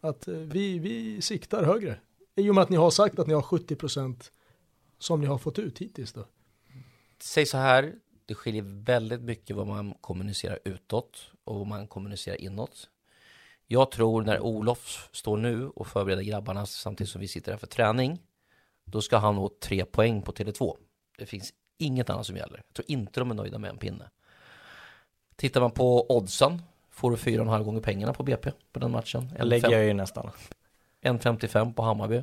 [0.00, 1.96] Att eh, vi, vi siktar högre.
[2.36, 4.30] I och med att ni har sagt att ni har 70%
[4.98, 6.24] som ni har fått ut hittills då.
[7.22, 7.94] Säg så här,
[8.26, 12.88] det skiljer väldigt mycket vad man kommunicerar utåt och vad man kommunicerar inåt.
[13.66, 17.66] Jag tror när Olof står nu och förbereder grabbarna samtidigt som vi sitter här för
[17.66, 18.22] träning,
[18.84, 20.76] då ska han nå tre poäng på Tele2.
[21.18, 22.62] Det finns inget annat som gäller.
[22.66, 24.10] Jag tror inte de är nöjda med en pinne.
[25.36, 28.78] Tittar man på oddsen får du fyra och en halv gånger pengarna på BP på
[28.78, 29.32] den matchen.
[29.36, 30.30] Det lägger jag ju nästan.
[31.02, 32.22] 1,55 på Hammarby.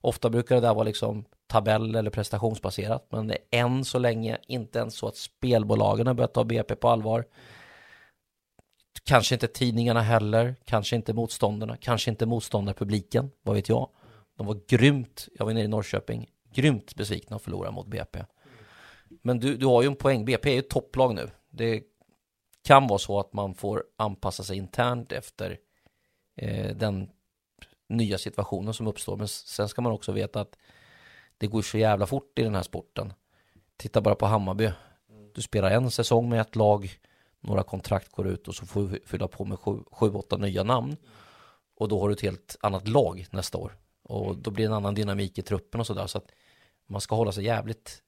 [0.00, 4.38] Ofta brukar det där vara liksom tabell eller prestationsbaserat, men det är än så länge
[4.46, 7.24] inte ens så att spelbolagen har börjat ta BP på allvar.
[9.04, 13.88] Kanske inte tidningarna heller, kanske inte motståndarna, kanske inte motståndarpubliken, vad vet jag.
[14.36, 18.24] De var grymt, jag var nere i Norrköping, grymt besvikna att förlora mot BP.
[19.22, 21.30] Men du, du har ju en poäng, BP är ju ett topplag nu.
[21.50, 21.82] Det
[22.64, 25.58] kan vara så att man får anpassa sig internt efter
[26.36, 27.10] eh, den
[27.88, 29.16] nya situationen som uppstår.
[29.16, 30.56] Men sen ska man också veta att
[31.38, 33.12] det går så jävla fort i den här sporten.
[33.76, 34.72] Titta bara på Hammarby.
[35.34, 36.98] Du spelar en säsong med ett lag,
[37.40, 40.62] några kontrakt går ut och så får du fylla på med sju, sju, åtta nya
[40.62, 40.96] namn.
[41.76, 43.76] Och då har du ett helt annat lag nästa år.
[44.02, 46.06] Och då blir det en annan dynamik i truppen och sådär.
[46.06, 46.32] Så att
[46.86, 48.02] man ska hålla sig jävligt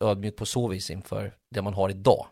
[0.00, 2.26] ödmjuk på så vis inför det man har idag.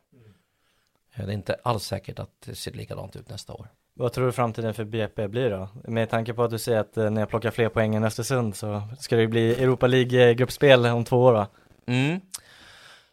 [1.14, 3.68] Eh, Det är inte alls säkert att det ser likadant ut nästa år.
[3.97, 5.68] Vad tror du framtiden för BP blir då?
[5.84, 8.57] Med tanke på att du säger att eh, när jag plockar fler poäng än Östersund
[8.57, 11.47] så ska det bli Europa League-gruppspel om två år va?
[11.86, 12.20] Mm.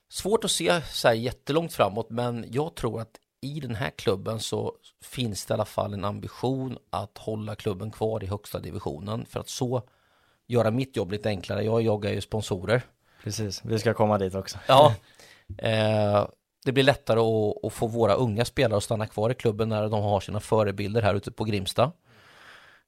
[0.10, 4.40] Svårt att se så här jättelångt framåt, men jag tror att i den här klubben
[4.40, 4.74] så
[5.04, 9.40] finns det i alla fall en ambition att hålla klubben kvar i högsta divisionen för
[9.40, 9.82] att så
[10.48, 11.64] göra mitt jobb lite enklare.
[11.64, 12.82] Jag joggar ju sponsorer.
[13.24, 14.58] Precis, vi ska komma dit också.
[14.68, 14.96] Ja,
[15.58, 16.28] eh,
[16.66, 19.90] det blir lättare att, att få våra unga spelare att stanna kvar i klubben när
[19.90, 21.92] de har sina förebilder här ute på Grimsta.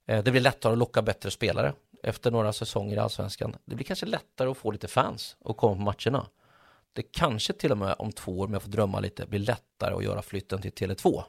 [0.05, 3.55] Eh, det blir lättare att locka bättre spelare efter några säsonger i Allsvenskan.
[3.65, 6.28] Det blir kanske lättare att få lite fans och komma på matcherna.
[6.93, 9.95] Det kanske till och med om två år, om jag får drömma lite, blir lättare
[9.95, 11.24] att göra flytten till Tele2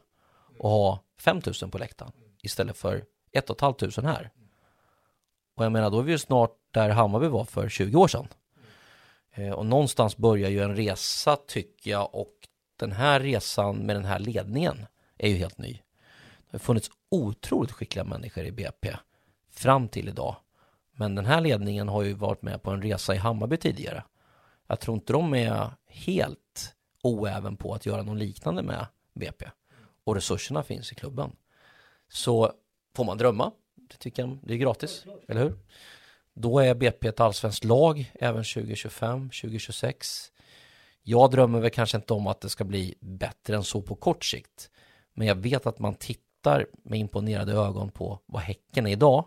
[0.58, 4.30] och ha 5000 på läktaren istället för 1 500 här.
[5.56, 8.28] Och jag menar, då är vi ju snart där Hammarby var för 20 år sedan.
[9.34, 12.33] Eh, och någonstans börjar ju en resa tycker jag och
[12.76, 14.86] den här resan med den här ledningen
[15.18, 15.72] är ju helt ny.
[16.50, 18.96] Det har funnits otroligt skickliga människor i BP
[19.50, 20.36] fram till idag.
[20.92, 24.04] Men den här ledningen har ju varit med på en resa i Hammarby tidigare.
[24.66, 29.50] Jag tror inte de är helt oäven på att göra något liknande med BP.
[30.04, 31.36] Och resurserna finns i klubben.
[32.08, 32.52] Så
[32.96, 35.58] får man drömma, det tycker jag, det är gratis, eller hur?
[36.34, 40.32] Då är BP ett allsvenskt lag även 2025, 2026.
[41.06, 44.24] Jag drömmer väl kanske inte om att det ska bli bättre än så på kort
[44.24, 44.70] sikt.
[45.14, 49.24] Men jag vet att man tittar med imponerade ögon på vad Häcken är idag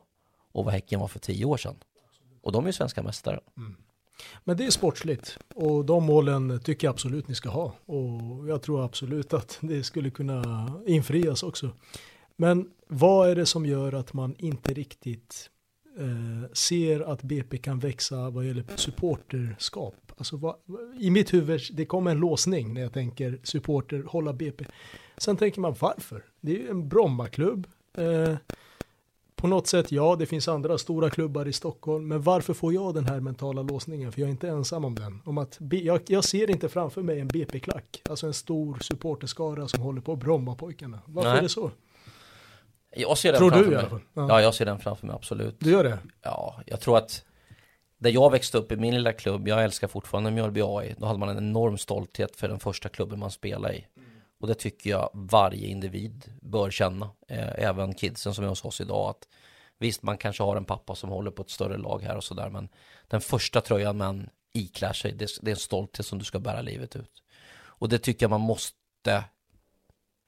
[0.52, 1.76] och vad Häcken var för tio år sedan.
[2.42, 3.40] Och de är ju svenska mästare.
[3.58, 3.76] Mm.
[4.44, 8.62] Men det är sportsligt och de målen tycker jag absolut ni ska ha och jag
[8.62, 11.70] tror absolut att det skulle kunna infrias också.
[12.36, 15.50] Men vad är det som gör att man inte riktigt
[16.00, 20.07] eh, ser att BP kan växa vad gäller supporterskap?
[20.18, 20.56] Alltså vad,
[21.00, 24.66] I mitt huvud, det kommer en låsning när jag tänker supporter, hålla BP.
[25.18, 26.24] Sen tänker man varför?
[26.42, 27.68] Det är ju en Brommaklubb.
[27.98, 28.36] Eh,
[29.36, 32.94] på något sätt, ja, det finns andra stora klubbar i Stockholm, men varför får jag
[32.94, 34.12] den här mentala låsningen?
[34.12, 35.22] För jag är inte ensam om den.
[35.26, 39.82] Om att, jag, jag ser inte framför mig en BP-klack, alltså en stor supporterskara som
[39.82, 41.00] håller på Brommapojkarna.
[41.06, 41.38] Varför Nej.
[41.38, 41.72] är det så?
[42.96, 44.06] Jag ser den Tror framför du mig.
[44.14, 44.28] Ja.
[44.30, 45.56] Ja, jag ser den framför mig, absolut.
[45.60, 46.00] Du gör det?
[46.22, 47.24] Ja, jag tror att
[47.98, 51.20] där jag växte upp i min lilla klubb, jag älskar fortfarande Mjölby AI, då hade
[51.20, 53.86] man en enorm stolthet för den första klubben man spelade i.
[54.40, 58.82] Och det tycker jag varje individ bör känna, eh, även kidsen som är hos oss
[58.82, 59.10] idag.
[59.10, 59.28] Att
[59.78, 62.50] visst, man kanske har en pappa som håller på ett större lag här och sådär,
[62.50, 62.70] men
[63.08, 66.62] den första tröjan man iklär sig, det, det är en stolthet som du ska bära
[66.62, 67.24] livet ut.
[67.54, 68.76] Och det tycker jag man måste,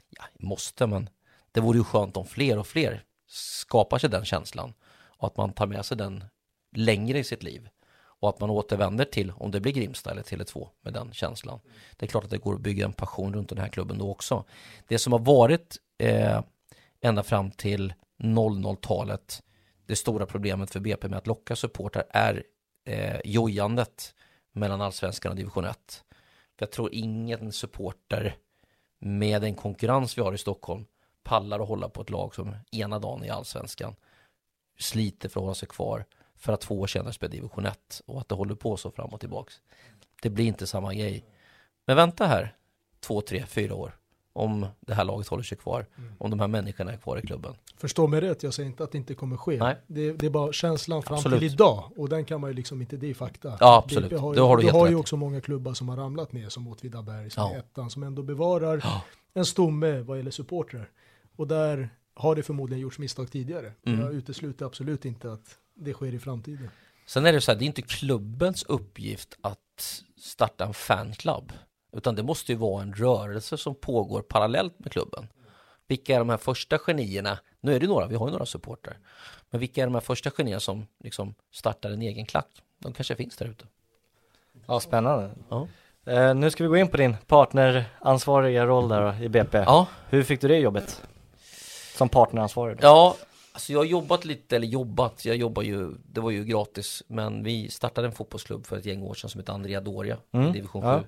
[0.10, 1.10] ja, måste, men
[1.52, 4.74] det vore ju skönt om fler och fler skapar sig den känslan
[5.18, 6.24] och att man tar med sig den
[6.72, 7.70] längre i sitt liv
[8.20, 11.60] och att man återvänder till, om det blir Grimsta eller Tele2 med den känslan.
[11.98, 14.12] Det är klart att det går att bygga en passion runt den här klubben då
[14.12, 14.44] också.
[14.88, 16.42] Det som har varit eh,
[17.02, 17.94] ända fram till
[18.24, 19.44] 00-talet,
[19.86, 22.44] det stora problemet för BP med att locka supportrar är
[22.86, 24.16] eh, jojandet
[24.52, 26.04] mellan allsvenskan och division 1.
[26.58, 28.36] För jag tror ingen supporter
[29.00, 30.86] med den konkurrens vi har i Stockholm
[31.24, 33.96] pallar att hålla på ett lag som ena dagen i allsvenskan
[34.80, 36.06] sliter för att hålla sig kvar
[36.40, 39.10] för att två år senare spela division 1 och att det håller på så fram
[39.10, 39.54] och tillbaks.
[40.22, 41.26] Det blir inte samma grej.
[41.86, 42.56] Men vänta här,
[43.00, 43.96] två, tre, fyra år
[44.34, 45.86] om det här laget håller sig kvar,
[46.18, 47.54] om de här människorna är kvar i klubben.
[47.78, 49.58] Förstå mig rätt, jag säger inte att det inte kommer ske.
[49.58, 49.76] Nej.
[49.88, 51.40] Det, det är bara känslan fram Absolut.
[51.40, 53.58] till idag och den kan man ju liksom inte, det är fakta.
[53.60, 54.10] Ja, absolut.
[54.10, 56.32] BP har ju, Det har du du har ju också många klubbar som har ramlat
[56.32, 57.58] ner som Åtvidaberg som Ja.
[57.58, 59.02] ettan som ändå bevarar Ja.
[59.34, 60.90] en stomme vad gäller supportrar.
[61.36, 63.74] Och där har det förmodligen gjorts misstag tidigare.
[63.86, 64.00] Mm.
[64.00, 66.70] Jag utesluter absolut inte att det sker i framtiden.
[67.06, 71.54] Sen är det så här, det är inte klubbens uppgift att starta en fanclub.
[71.92, 75.28] Utan det måste ju vara en rörelse som pågår parallellt med klubben.
[75.88, 77.40] Vilka är de här första genierna?
[77.62, 78.98] Nu är det några, vi har ju några supportrar.
[79.50, 82.48] Men vilka är de här första genierna som liksom startar en egen klack?
[82.80, 83.66] De kanske finns där ute.
[84.66, 85.32] Ja, spännande.
[85.50, 85.68] Ja.
[86.06, 89.58] Eh, nu ska vi gå in på din partneransvariga roll där i BP.
[89.58, 91.04] Ja, Hur fick du det jobbet?
[91.96, 92.88] Som partneransvarig då?
[92.88, 93.16] Ja,
[93.52, 97.44] alltså jag har jobbat lite, eller jobbat, jag jobbar ju, det var ju gratis, men
[97.44, 100.52] vi startade en fotbollsklubb för ett gäng år sedan som heter Andrea Doria Mm, i
[100.52, 100.88] division 7.
[100.88, 101.04] ja.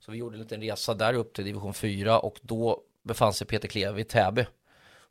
[0.00, 3.46] Så vi gjorde en liten resa där upp till division 4 och då befann sig
[3.46, 4.46] Peter Kleve i Täby.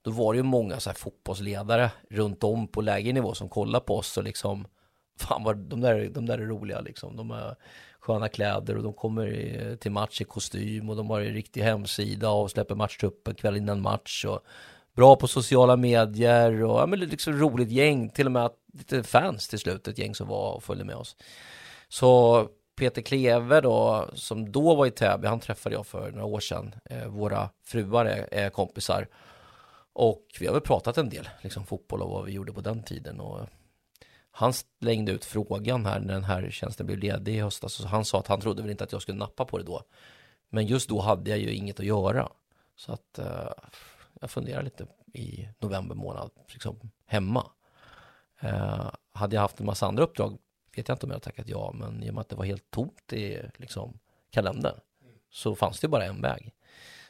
[0.02, 3.86] Då var det ju många så här fotbollsledare runt om på lägre nivå som kollade
[3.86, 4.68] på oss och liksom
[5.20, 7.16] Fan vad de där, de där är roliga liksom.
[7.16, 7.56] De har
[8.00, 11.62] sköna kläder och de kommer i- till match i kostym och de har en riktig
[11.62, 14.40] hemsida och släpper matchtruppen kväll innan match och
[14.96, 19.04] bra på sociala medier och ja, men liksom roligt gäng, till och med att, lite
[19.04, 21.16] fans till slut, ett gäng som var och följde med oss.
[21.88, 26.40] Så Peter Kleve då, som då var i Täby, han träffade jag för några år
[26.40, 26.76] sedan.
[26.86, 29.08] Eh, våra fruar är, är kompisar.
[29.94, 32.84] Och vi har väl pratat en del, liksom fotboll och vad vi gjorde på den
[32.84, 33.20] tiden.
[33.20, 33.48] Och
[34.32, 37.74] han slängde ut frågan här när den här tjänsten blev ledig i höstas.
[37.74, 39.84] Så han sa att han trodde väl inte att jag skulle nappa på det då.
[40.50, 42.30] Men just då hade jag ju inget att göra.
[42.76, 43.52] Så att eh,
[44.22, 47.52] jag funderar lite i november månad, liksom hemma.
[48.40, 50.38] Eh, hade jag haft en massa andra uppdrag
[50.76, 52.46] vet jag inte om jag hade tackat ja, men i och med att det var
[52.46, 54.00] helt tomt i liksom,
[54.32, 54.80] kalendern
[55.30, 56.54] så fanns det ju bara en väg.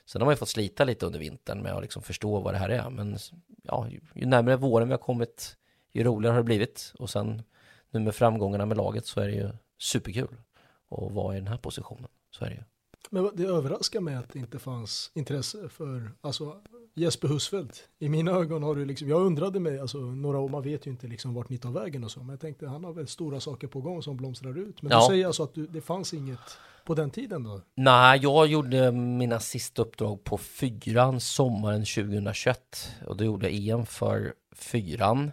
[0.06, 2.58] Sen har man ju fått slita lite under vintern med att liksom förstå vad det
[2.58, 3.18] här är, men
[3.64, 5.58] ja, ju, ju närmare våren vi har kommit,
[5.94, 6.94] ju roligare har det blivit.
[7.00, 7.44] Och sen
[7.90, 10.42] nu med framgångarna med laget så är det ju superkul
[10.90, 12.10] att vara i den här positionen.
[12.32, 12.64] Så är det ju.
[13.10, 16.62] Men det överraskar mig att det inte fanns intresse för, alltså
[16.98, 17.84] Jesper Husfeldt.
[18.00, 20.92] I mina ögon har du liksom, jag undrade mig, alltså några år, man vet ju
[20.92, 23.40] inte liksom vart ni tar vägen och så, men jag tänkte han har väl stora
[23.40, 24.82] saker på gång som blomstrar ut.
[24.82, 25.00] Men Ja.
[25.00, 26.40] du säger alltså att du, det fanns inget
[26.86, 27.62] på den tiden då?
[27.76, 33.86] Nej, jag gjorde mina sista uppdrag på fyran sommaren 2021 och då gjorde jag EM
[33.86, 35.32] för fyran.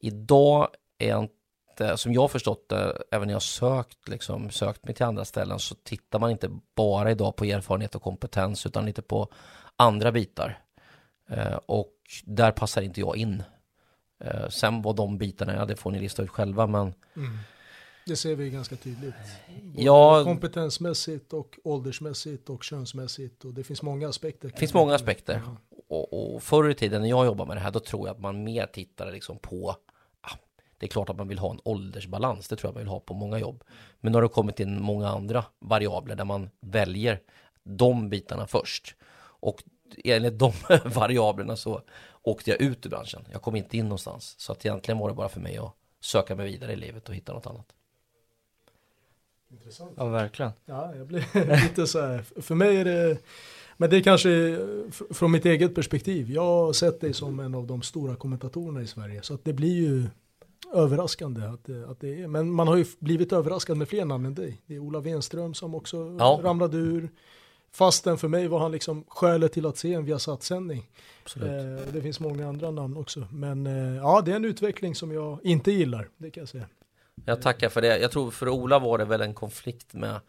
[0.00, 0.68] Idag
[0.98, 4.94] är jag inte, som jag har förstått det, även när jag sökt, liksom, sökt mig
[4.94, 9.02] till andra ställen så tittar man inte bara idag på erfarenhet och kompetens utan lite
[9.02, 9.28] på
[9.76, 10.58] andra bitar.
[11.28, 13.42] Eh, och där passar inte jag in.
[14.24, 16.94] Eh, sen vad de bitarna är, det får ni lista ut själva men
[18.06, 19.14] Det ser vi ganska tydligt.
[19.62, 20.24] Både Ja.
[20.24, 24.48] Kompetensmässigt och åldersmässigt och könsmässigt och det finns många aspekter.
[24.48, 25.42] Det finns många aspekter.
[25.44, 25.56] Ja.
[25.88, 28.20] Och, och förr i tiden när jag jobbade med det här, då tror jag att
[28.20, 29.76] man mer tittade liksom på
[30.20, 30.36] ah,
[30.78, 33.00] Det är klart att man vill ha en åldersbalans, det tror jag man vill ha
[33.00, 33.64] på många jobb.
[34.00, 37.20] Men nu har det kommit in många andra variabler där man väljer
[37.64, 38.94] de bitarna först.
[39.40, 39.62] Och
[40.04, 40.52] enligt de
[40.84, 41.82] variablerna så
[42.22, 43.24] åkte jag ut ur branschen.
[43.32, 44.34] Jag kom inte in någonstans.
[44.38, 47.14] Så att egentligen var det bara för mig att söka mig vidare i livet och
[47.14, 47.66] hitta något annat.
[49.50, 49.92] Intressant.
[49.96, 50.52] Ja, verkligen.
[50.66, 52.24] Ja, jag blir lite så här.
[52.42, 53.18] För mig är det,
[53.76, 54.58] men det är kanske
[55.10, 56.30] från mitt eget perspektiv.
[56.30, 59.22] Jag har sett dig som en av de stora kommentatorerna i Sverige.
[59.22, 60.06] Så att det blir ju
[60.74, 62.26] överraskande att det, att det är.
[62.26, 64.60] Men man har ju blivit överraskad med fler namn än dig.
[64.66, 66.40] Det är Ola Wenström som också Ja.
[66.42, 67.10] ramlade ur.
[67.70, 70.90] Fastän för mig var han liksom skälet till att se en Viasat-sändning.
[71.36, 73.26] Eh, det finns många andra namn också.
[73.30, 76.08] Men eh, ja, det är en utveckling som jag inte gillar.
[76.16, 76.66] Det kan jag säga.
[77.24, 77.98] Jag tackar för det.
[77.98, 80.20] Jag tror för Ola var det väl en konflikt med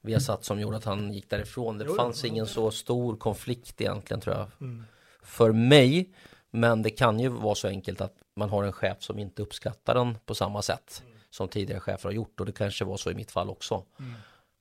[0.00, 1.78] Viasat som gjorde att han gick därifrån.
[1.78, 2.28] Det Jo, fanns ja.
[2.28, 4.46] ingen så stor konflikt egentligen tror jag.
[4.60, 4.84] Mm.
[5.22, 6.14] För mig.
[6.50, 9.94] Men det kan ju vara så enkelt att man har en chef som inte uppskattar
[9.94, 12.40] den på samma sätt som tidigare chefer har gjort.
[12.40, 13.74] Och det kanske var så i mitt fall också.
[13.98, 14.04] Eh,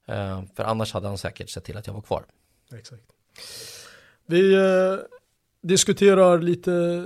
[0.05, 2.25] Eh, för annars hade han säkert sett till att jag var kvar.
[2.73, 3.03] Exakt.
[4.25, 4.97] Vi eh,
[5.61, 7.05] diskuterar lite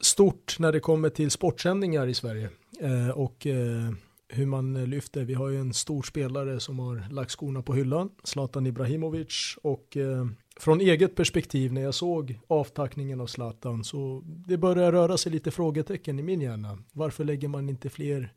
[0.00, 2.50] stort när det kommer till sportsändningar i Sverige
[2.80, 3.92] eh, och eh,
[4.28, 5.24] hur man lyfter.
[5.24, 9.96] Vi har ju en stor spelare som har lagt skorna på hyllan, Zlatan Ibrahimovic och
[9.96, 15.32] eh, från eget perspektiv när jag såg avtackningen av Zlatan så det börjar röra sig
[15.32, 16.78] lite frågetecken i min hjärna.
[16.92, 18.32] Varför lägger man inte fler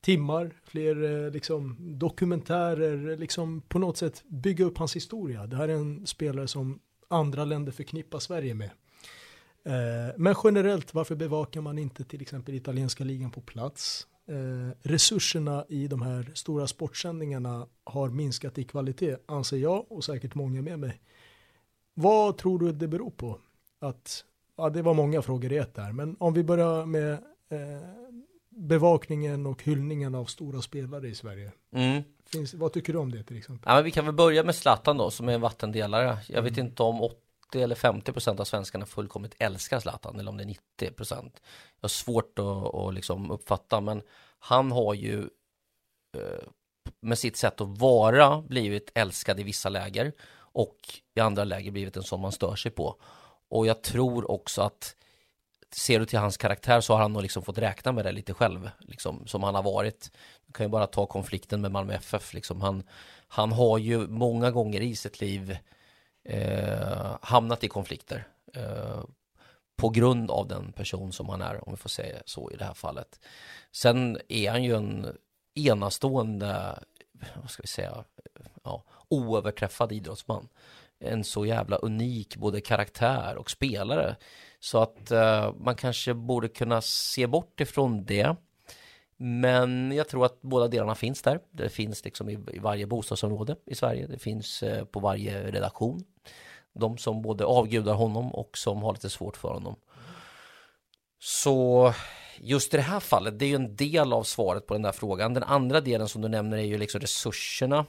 [0.00, 5.46] timmar, fler eh, liksom, dokumentärer, liksom på något sätt bygga upp hans historia.
[5.46, 8.70] Det här är en spelare som andra länder förknippar Sverige med.
[9.64, 14.06] Eh, men generellt, varför bevakar man inte till exempel italienska ligan på plats?
[14.28, 20.34] Eh, resurserna i de här stora sportsändningarna har minskat i kvalitet, anser jag och säkert
[20.34, 21.00] många med mig.
[21.94, 23.38] Vad tror du det beror på?
[23.78, 24.24] Att,
[24.56, 27.12] ja, det var många frågor i ett där, men om vi börjar med
[27.48, 28.05] eh,
[28.56, 31.52] bevakningen och hyllningen av stora spelare i Sverige.
[31.72, 32.02] Mm.
[32.26, 33.64] Finns, vad tycker du om det till exempel?
[33.66, 36.18] Ja, men vi kan väl börja med Zlatan då som är en vattendelare.
[36.28, 37.16] Jag vet inte om 80
[37.54, 40.46] eller 50 procent av svenskarna fullkomligt älskar Zlatan eller om det är
[40.80, 41.42] 90 procent.
[41.80, 44.02] Jag har svårt att, att liksom uppfatta men
[44.38, 45.18] han har ju
[46.16, 46.48] eh,
[47.00, 50.76] med sitt sätt att vara blivit älskad i vissa läger och
[51.14, 52.96] i andra läger blivit en sån man stör sig på.
[53.48, 54.96] Och jag tror också att
[55.76, 58.34] ser du till hans karaktär så har han nog liksom fått räkna med det lite
[58.34, 60.10] själv, liksom, som han har varit.
[60.46, 62.60] Du kan ju bara ta konflikten med Malmö FF, liksom.
[62.60, 62.82] han,
[63.28, 65.58] han har ju många gånger i sitt liv
[66.24, 69.04] eh, hamnat i konflikter eh,
[69.76, 72.64] på grund av den person som han är, om vi får säga så i det
[72.64, 73.20] här fallet.
[73.72, 75.16] Sen är han ju en
[75.54, 76.78] enastående,
[77.34, 78.04] vad ska vi säga,
[78.64, 80.48] ja, oöverträffad idrottsman.
[80.98, 84.16] En så jävla unik både karaktär och spelare.
[84.60, 88.36] Så att eh, man kanske borde kunna se bort ifrån det.
[89.16, 91.40] Men jag tror att båda delarna finns där.
[91.50, 94.06] Det finns liksom i, i varje bostadsområde i Sverige.
[94.06, 96.04] Det finns eh, på varje redaktion.
[96.74, 99.76] De som både avgudar honom och som har lite svårt för honom.
[101.18, 101.92] Så
[102.38, 104.92] just i det här fallet, det är ju en del av svaret på den där
[104.92, 105.34] frågan.
[105.34, 107.86] Den andra delen som du nämner är ju liksom resurserna.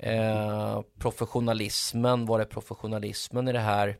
[0.00, 3.96] Eh, professionalismen, var är professionalismen i det här?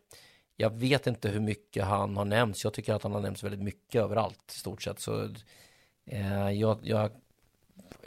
[0.60, 2.64] Jag vet inte hur mycket han har nämnts.
[2.64, 5.00] Jag tycker att han har nämnts väldigt mycket överallt i stort sett.
[5.00, 5.28] Så
[6.06, 7.10] eh, jag, jag är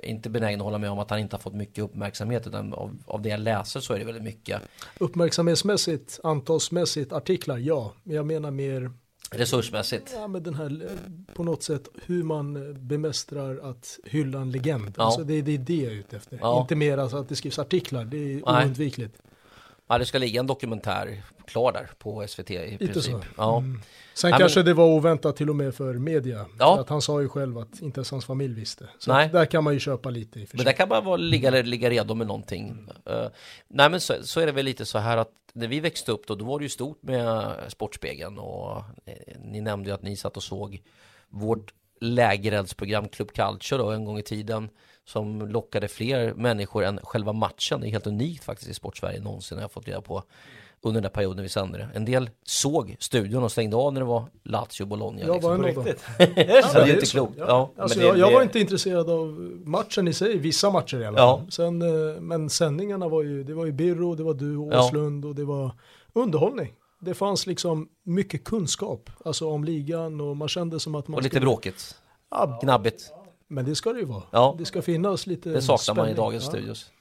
[0.06, 2.47] inte benägen att hålla med om att han inte har fått mycket uppmärksamhet.
[2.47, 4.62] Utan av, av det jag läser så är det väldigt mycket.
[4.99, 7.93] Uppmärksamhetsmässigt, antalsmässigt, artiklar, ja.
[8.04, 8.91] Men jag menar mer
[9.32, 10.12] Resursmässigt.
[10.16, 10.89] ja, med den här,
[11.34, 14.93] på något sätt, hur man bemästrar att hylla en legend.
[14.97, 15.04] Ja.
[15.04, 16.39] Alltså det, det är det jag är ute efter.
[16.41, 16.62] Ja.
[16.62, 18.66] Inte mer alltså att det skrivs artiklar, det är Nej.
[18.66, 19.22] oundvikligt.
[19.91, 23.13] Ja, det ska ligga en dokumentär klar där på SVT i Lite princip.
[23.13, 23.21] så.
[23.37, 23.57] Ja.
[23.57, 23.81] Mm.
[24.13, 26.45] Sen men- kanske det var oväntat till och med för media.
[26.59, 26.75] Ja.
[26.75, 28.89] För Att han sa ju själv att inte ens hans familj visste.
[28.99, 29.29] Så Nej.
[29.29, 32.13] där kan man ju köpa lite i Men där kan man vara, ligga, ligga redo
[32.13, 32.89] med någonting.
[33.05, 33.27] Eh,
[33.67, 36.27] nej men så, så är det väl lite så här att när vi växte upp
[36.27, 39.13] då, då var det ju stort med Sportspegeln och eh,
[39.43, 40.81] ni nämnde ju att ni satt och såg
[41.29, 44.69] vårt lägereldsprogram Club Culture då en gång i tiden
[45.12, 47.82] som lockade fler människor än själva matchen.
[47.82, 50.24] Det är helt unikt faktiskt i Sportsverige någonsin har jag fått reda på
[50.84, 51.89] under den här perioden vi sände det.
[51.93, 55.20] En del såg studion och stängde av när det var Lazio Bologna.
[55.22, 55.49] Jag liksom.
[55.59, 55.86] var en av dem.
[55.86, 56.03] riktigt.
[56.66, 57.34] Så det är inte klokt.
[57.38, 57.45] Ja.
[57.47, 59.28] Ja, Alltså det- jag, jag det- var inte intresserad av
[59.66, 61.38] matchen i sig, vissa matcher i alla Ja.
[61.38, 61.51] fall.
[61.51, 64.80] Sen, eh, men sändningarna var ju, det var ju Birro, det var du, Ja.
[64.88, 65.72] Åslund och det var
[66.14, 66.74] underhållning.
[67.01, 71.22] Det fanns liksom mycket kunskap, alltså om ligan och man kände som att man Och
[71.24, 71.95] lite skulle- bråkigt.
[72.32, 73.12] Ja, Gnabbigt.
[73.52, 74.24] Men det ska det ju vara.
[74.32, 74.56] Ja.
[74.58, 76.16] Det ska finnas lite Det saknar man i spänning.
[76.26, 76.49] dagens ja.
[76.49, 76.91] studios.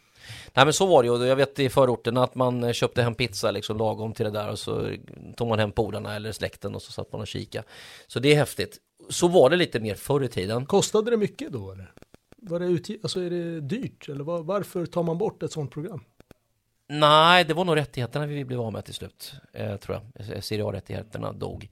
[0.55, 3.15] Nej men så var det ju, jag vet i förorten att man eh, köpte hem
[3.15, 4.91] pizza liksom lagom till det där och så
[5.37, 7.63] tog man hem polarna eller släkten och så satt man och kika.
[8.07, 8.79] Så det är häftigt.
[9.09, 10.67] Så var det lite mer förr i tiden.
[10.67, 11.93] Kostade det mycket då eller?
[12.37, 15.71] Var det utg- alltså är det dyrt eller var, varför tar man bort ett sånt
[15.71, 16.05] program?
[16.89, 20.45] Nej, det var nog rättigheterna vi blev av med till slut, eh, tror jag.
[20.45, 21.69] Serie A-rättigheterna dog.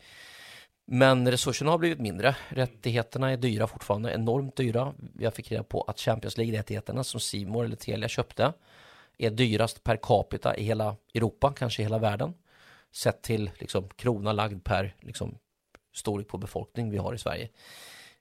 [0.90, 2.36] Men resurserna har blivit mindre.
[2.48, 4.94] Rättigheterna är dyra fortfarande, enormt dyra.
[5.18, 8.52] Jag fick reda på att Champions League-rättigheterna som Simor eller Telia köpte
[9.18, 12.34] är dyrast per capita i hela Europa, kanske i hela världen.
[12.92, 15.38] Sett till liksom, krona lagd per liksom,
[15.94, 17.48] storlek på befolkning vi har i Sverige.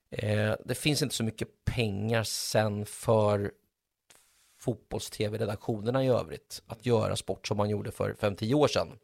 [0.09, 3.51] Eh, det finns inte så mycket pengar sen för
[4.59, 8.99] fotbolls-tv-redaktionerna i övrigt att göra sport som man gjorde för 5-10 år sedan.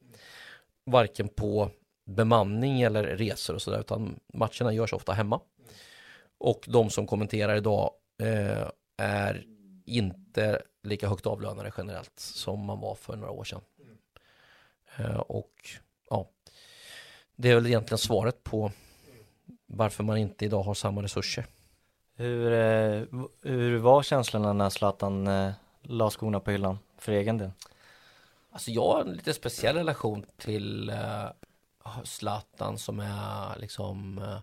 [0.85, 1.71] Varken på
[2.05, 5.41] bemanning eller resor och sådär utan matcherna görs ofta hemma.
[6.37, 7.91] Och de som kommenterar idag
[8.21, 9.45] eh, är
[9.85, 13.61] inte lika högt avlönade generellt som man var för några år sedan.
[14.97, 15.51] Eh, och
[16.09, 16.29] ja,
[17.35, 18.71] det är väl egentligen svaret på
[19.65, 21.45] varför man inte idag har samma resurser.
[22.15, 23.03] Hur, eh,
[23.41, 25.51] hur var känslorna när Zlatan eh,
[25.81, 27.51] la skorna på hyllan för egen del?
[28.51, 31.25] Alltså jag har en lite speciell relation till eh,
[32.03, 34.39] Zlatan som är liksom, eh,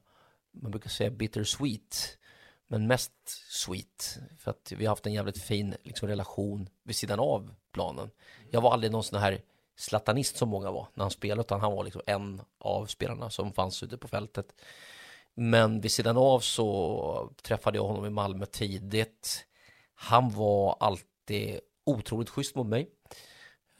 [0.51, 2.18] man brukar säga bittersweet,
[2.66, 3.12] men mest
[3.49, 4.18] sweet.
[4.38, 8.11] För att vi har haft en jävligt fin liksom, relation vid sidan av planen.
[8.51, 9.43] Jag var aldrig någon sån här
[9.76, 13.53] Zlatanist som många var när han spelade, utan han var liksom en av spelarna som
[13.53, 14.55] fanns ute på fältet.
[15.34, 19.47] Men vid sidan av så träffade jag honom i Malmö tidigt.
[19.95, 22.91] Han var alltid otroligt schysst mot mig.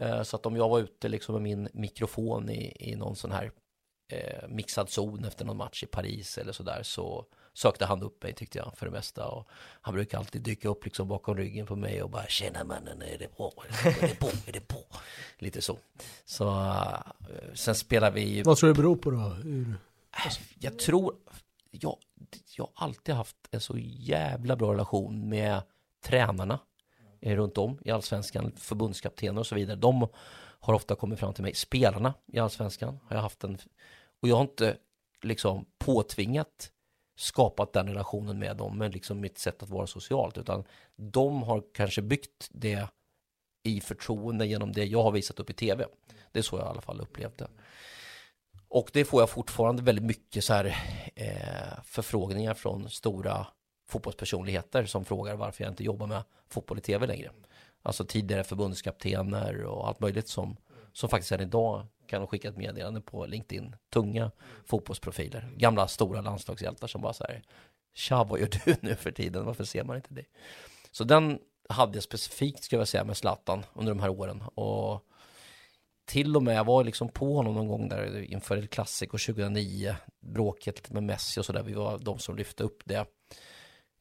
[0.01, 3.32] Eh, så att om jag var ute liksom med min mikrofon i, i någon sån
[3.32, 3.53] här
[4.12, 8.32] eh, mixad zon efter någon match i Paris eller sådär så sökte han upp mig
[8.32, 9.28] tyckte jag för det mesta.
[9.28, 9.48] Och
[9.80, 13.18] han brukar alltid dyka upp liksom bakom ryggen på mig och bara tjena mannen är
[13.18, 13.53] det bra,
[13.84, 14.84] är det på, är det på?
[15.38, 15.78] Lite så.
[16.24, 17.03] Så uh,
[17.55, 19.18] sen spelar vi Vad tror du det beror på då?
[19.18, 19.74] Hur?
[20.11, 21.14] Alltså, jag tror
[21.70, 21.96] jag,
[22.57, 25.62] jag har alltid haft en så jävla bra relation med
[26.05, 26.59] tränarna
[27.20, 29.76] Eh, runt om i allsvenskan, förbundskaptener och så vidare.
[29.76, 30.08] De
[30.60, 31.54] har ofta kommit fram till mig.
[31.54, 33.58] Spelarna i allsvenskan har jag haft en
[34.22, 34.76] och jag har inte
[35.22, 36.72] liksom påtvingat
[37.16, 40.64] skapat den relationen med dem men liksom mitt sätt att vara socialt utan
[40.96, 42.88] de har kanske byggt det
[43.62, 45.86] i förtroende genom det jag har visat upp i tv.
[46.32, 47.48] Det är så jag i alla fall upplevt det.
[48.68, 50.64] Och det får jag fortfarande väldigt mycket så här
[51.16, 53.46] eh, förfrågningar från stora
[53.91, 57.30] fotbollspersonligheter som frågar varför jag inte jobbar med fotboll i tv längre.
[57.82, 60.57] Alltså tidigare förbundskaptener och allt möjligt som,
[60.93, 63.76] som faktiskt än idag kan ha skickat meddelande på LinkedIn.
[63.93, 64.30] Tunga
[64.64, 67.43] fotbollsprofiler, gamla stora landslagshjältar som bara så här
[67.95, 69.45] Tja, vad gör du nu för tiden?
[69.45, 70.28] Varför ser man inte dig?
[70.91, 71.38] Så den
[71.68, 74.43] hade jag specifikt, ska jag säga, med Zlatan under de här åren.
[74.55, 75.05] Och
[76.05, 79.97] till och med, jag var liksom på honom någon gång där inför El Clasico 2009,
[80.20, 83.07] bråket med Messi och sådär, vi var de som lyfte upp det.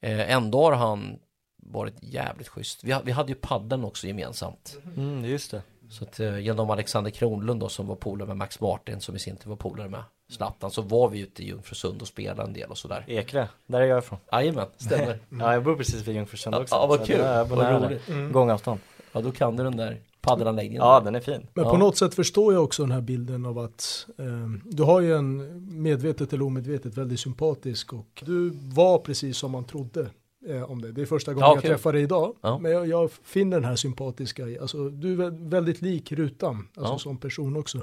[0.02, 1.20] Eh, ändå har han
[1.58, 2.84] varit jävligt schysst.
[2.84, 4.78] Vi, vi hade ju padden också gemensamt.
[4.98, 5.62] Mm, just det.
[5.90, 9.20] Så att eh, genom Alexander Kronlund då som var polare med Max Martin som i
[9.20, 12.54] sin tur var polare med Zlatan så var vi ute i Jungfrusund och spelade en
[12.54, 13.04] del och sådär.
[13.08, 14.20] Ekre, där är jag ifrån.
[14.32, 15.20] Jajamän, stämmer.
[15.40, 16.76] ja, jag bor precis vid Jungfrusund också.
[16.76, 17.20] Ja, vad kul.
[17.22, 18.08] Vad roligt.
[18.08, 18.30] där.
[18.30, 18.80] Gångavstånd.
[19.12, 20.82] Ja, då kan du den där paddelanläggningen.
[20.82, 21.48] Ja, den är fin.
[21.54, 21.72] Men Ja.
[21.72, 24.26] på något sätt förstår jag också den här bilden av att eh,
[24.66, 29.64] du har ju en medvetet eller omedvetet väldigt sympatisk och du var precis som man
[29.64, 30.10] trodde
[30.48, 30.92] eh, om det.
[30.92, 31.70] Det är första gången Ja, jag kul.
[31.72, 32.36] träffar dig idag.
[32.42, 32.60] Ja.
[32.60, 36.94] Men jag, jag finner den här sympatiska, alltså du är vä- väldigt lik Rutan, alltså
[36.94, 37.00] Ja.
[37.00, 37.82] som person också.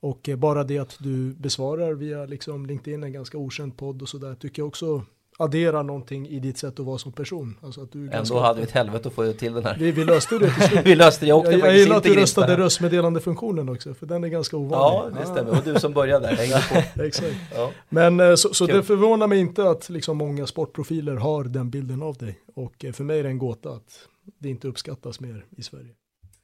[0.00, 4.08] Och eh, bara det att du besvarar via liksom LinkedIn, en ganska okänd podd och
[4.08, 5.02] sådär, tycker jag också
[5.38, 7.58] adderar någonting i ditt sätt att vara som person.
[7.62, 9.76] Alltså att du Ändå ganska, hade vi ett helvete att få till den här.
[9.78, 10.80] vi, vi löste det till slut.
[10.86, 14.24] vi löste det, jag åkte Jag, jag gillar att du röstade röstmeddelandefunktionen också, för den
[14.24, 15.20] är ganska Ja, ovanlig.
[15.20, 15.50] det stämmer.
[15.50, 17.04] Och du som började där.
[17.06, 17.36] Exakt.
[17.54, 17.70] Ja.
[17.88, 22.02] Men eh, så, så det förvånar mig inte att liksom många sportprofiler har den bilden
[22.02, 22.38] av dig.
[22.54, 24.08] Och eh, för mig är det en gåta att
[24.38, 25.90] det inte uppskattas mer i Sverige.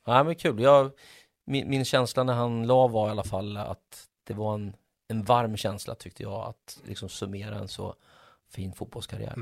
[0.07, 0.61] Ja, men kul.
[0.63, 0.91] Jag,
[1.47, 3.79] min, min känsla när han la var i alla fall att
[4.27, 4.73] det var en,
[5.09, 7.95] en varm känsla tyckte jag att liksom summera en så
[8.53, 9.35] fin fotbollskarriär.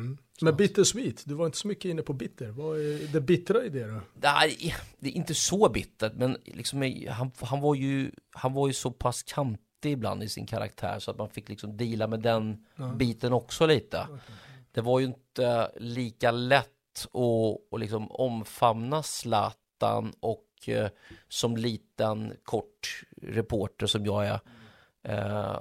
[0.43, 2.51] Men bittersweet, du var inte så mycket inne på bitter.
[2.51, 4.01] Vad är det bittra i det då?
[4.15, 8.73] Nej, det är inte så bittert, men liksom, han, han, var ju, han var ju
[8.73, 12.67] så pass kantig ibland i sin karaktär så att man fick liksom deala med den
[12.97, 14.07] biten också lite.
[14.73, 16.67] Det var ju inte lika lätt
[17.05, 20.89] att, att liksom omfamna Zlatan och eh,
[21.29, 24.41] som liten kort reporter som jag är
[25.03, 25.61] eh,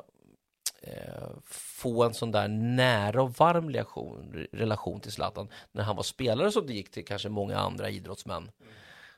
[1.46, 6.52] få en sån där nära och varm relation, relation till Zlatan när han var spelare
[6.52, 8.52] som det gick till kanske många andra idrottsmän.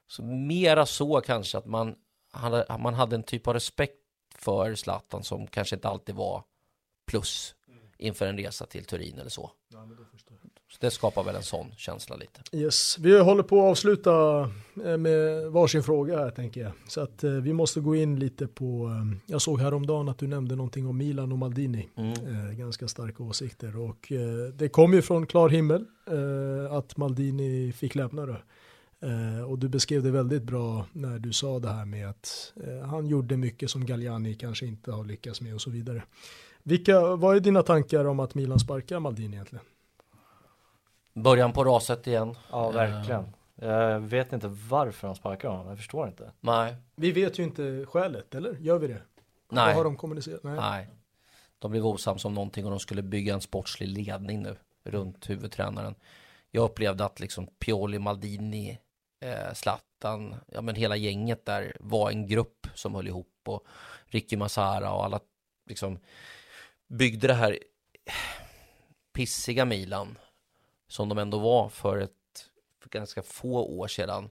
[0.07, 1.95] Så mera så kanske att man
[2.31, 3.97] hade, man hade en typ av respekt
[4.35, 6.43] för Zlatan som kanske inte alltid var
[7.05, 7.55] plus
[7.97, 9.51] inför en resa till Turin eller så.
[10.71, 12.57] Så det skapar väl en sån känsla lite.
[12.57, 14.41] Yes, vi håller på att avsluta
[14.85, 16.71] eh, med varsin fråga här tänker jag.
[16.87, 20.27] Så att eh, vi måste gå in lite på, eh, jag såg häromdagen att du
[20.27, 21.89] nämnde någonting om Milan och Maldini.
[21.95, 22.57] Mm.
[22.57, 24.11] Ganska starka åsikter och
[24.53, 25.85] det kom ju från klar himmel
[26.69, 28.41] att Maldini fick lämna det.
[29.47, 32.53] Och du beskrev det väldigt bra när du sa det här med att
[32.85, 36.03] han gjorde mycket som Galliani kanske inte har lyckats med och så vidare.
[36.63, 39.65] Vilka, vad är dina tankar om att Milan sparkar Maldini egentligen?
[41.13, 42.35] Början på raset igen.
[42.51, 43.33] Ja, verkligen.
[43.55, 46.31] Jag vet inte varför de sparkar honom, jag förstår inte.
[46.39, 48.55] Nej, Vi vet ju inte skälet, eller?
[48.59, 49.01] Gör vi det?
[49.47, 50.43] Vad nej, har de kommunicerat?
[50.43, 50.55] Nej.
[50.55, 50.89] nej.
[51.59, 55.95] De blev osams om någonting och de skulle bygga en sportslig ledning nu runt huvudtränaren.
[56.51, 58.79] Jag upplevde att liksom Pioli, Maldini,
[59.19, 63.65] eh, Zlatan, ja men hela gänget där var en grupp som höll ihop och
[64.05, 65.19] Ricky Massara och alla
[65.69, 65.99] liksom
[66.87, 67.59] byggde det här
[69.13, 70.17] pissiga Milan
[70.91, 72.11] som de ändå var för ett
[72.81, 74.29] för ganska få år sedan.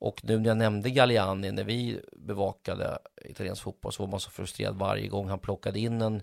[0.00, 4.30] Och nu när jag nämnde Galliani när vi bevakade italiensk fotboll så var man så
[4.30, 6.22] frustrerad varje gång han plockade in en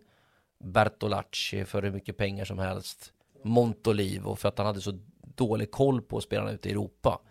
[0.59, 3.13] Bertolacci för hur mycket pengar som helst.
[3.43, 4.99] Montolivo för att han hade så
[5.35, 7.21] dålig koll på spelarna ute i Europa.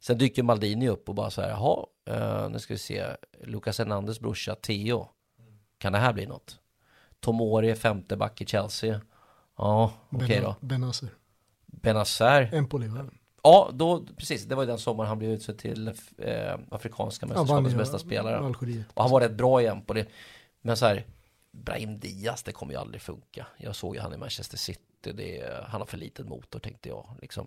[0.00, 3.06] Sen dyker Maldini upp och bara så här, jaha, eh, nu ska vi se,
[3.42, 5.08] Lucas Hernandez brorsa Theo,
[5.78, 6.58] kan det här bli något?
[7.20, 9.00] Tomori, femte back i Chelsea.
[9.56, 10.56] Ja, okej då.
[10.60, 11.08] Benazer.
[11.84, 12.50] Benazer.
[12.52, 13.06] Empoli va?
[13.42, 17.72] Ja, då, precis, det var ju den sommaren han blev utsedd till eh, Afrikanska mästerskapets
[17.72, 18.38] ju bästa spelare.
[18.38, 18.86] Algeriet.
[18.94, 20.06] Och han var rätt bra på det.
[20.62, 21.06] Men så här,
[21.52, 23.46] Brahim Diaz, det kommer ju aldrig funka.
[23.56, 27.06] Jag såg ju han i Manchester City, det, han har för liten motor tänkte jag.
[27.22, 27.46] Liksom.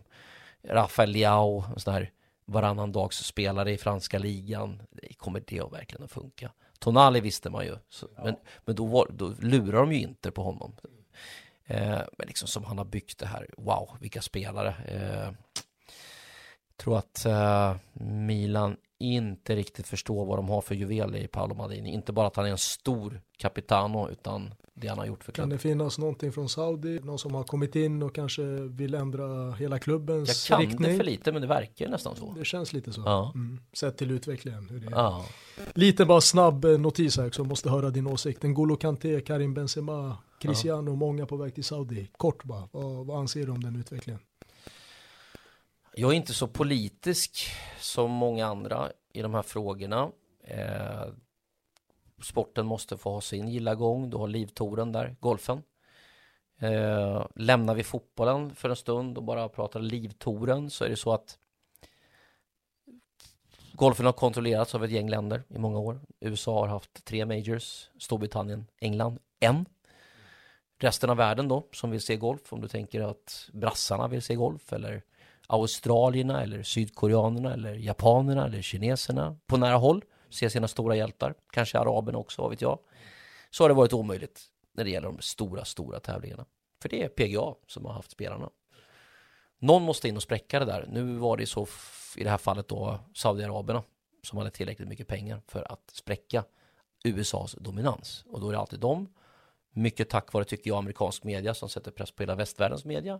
[0.63, 2.11] Rafael Leao, en sån här
[2.45, 4.81] varannan dags spelare i franska ligan.
[4.91, 6.51] Det kommer det verkligen att funka?
[6.79, 8.35] Tonali visste man ju, så, men,
[8.65, 10.75] men då, var, då lurar de ju inte på honom.
[11.67, 14.75] Eh, men liksom som han har byggt det här, wow, vilka spelare.
[14.85, 15.31] Eh,
[16.77, 21.93] Tror att eh, Milan inte riktigt förstår vad de har för juveler i Paolo Maldini.
[21.93, 25.33] Inte bara att han är en stor capitano, utan det han har gjort för Kan
[25.33, 25.49] klubben.
[25.49, 26.99] det finnas någonting från Saudi?
[26.99, 30.91] Någon som har kommit in och kanske vill ändra hela Jag klubbens kan riktning?
[30.91, 32.33] det för lite, men det verkar nästan så.
[32.39, 33.01] Det känns lite så.
[33.05, 33.31] Ja.
[33.35, 33.59] Mm.
[33.73, 34.69] Sett till utvecklingen.
[34.69, 34.91] Hur det är.
[34.91, 35.25] Ja.
[35.73, 38.43] Lite bara snabb eh, notis här också, måste höra din åsikt.
[38.43, 42.09] N'Golo Kanté, Karim Benzema, Cristiano, många på väg till Saudi.
[42.17, 44.19] Kort bara, vad, vad anser du om den utvecklingen?
[45.99, 50.11] Jag är inte så politisk som många andra i de här frågorna.
[50.43, 51.05] Eh,
[52.21, 54.09] sporten måste få ha sin gilla gång.
[54.09, 55.63] Du har livtoren där, golfen.
[56.59, 61.13] Eh, lämnar vi fotbollen för en stund och bara pratar livtoren så är det så
[61.13, 61.37] att
[63.73, 65.99] golfen har kontrollerats av ett gäng länder i många år.
[66.19, 69.65] USA har haft tre majors, Storbritannien, England, en.
[70.79, 74.35] Resten av världen då, som vill se golf, om du tänker att brassarna vill se
[74.35, 75.03] golf eller
[75.47, 81.79] australierna eller sydkoreanerna eller japanerna eller kineserna på nära håll se sina stora hjältar, kanske
[81.79, 82.79] araberna också, vad vet jag.
[83.49, 84.41] Så har det varit omöjligt
[84.73, 86.45] när det gäller de stora, stora tävlingarna.
[86.81, 88.49] För det är PGA som har haft spelarna.
[89.59, 90.85] Någon måste in och spräcka det där.
[90.91, 91.67] Nu var det så
[92.17, 93.83] i det här fallet då Saudiarabierna
[94.23, 96.43] som hade tillräckligt mycket pengar för att spräcka
[97.03, 98.23] USAs dominans.
[98.27, 99.13] Och då är det alltid dem.
[99.71, 103.19] Mycket tack vare, tycker jag, amerikansk media som sätter press på hela västvärldens media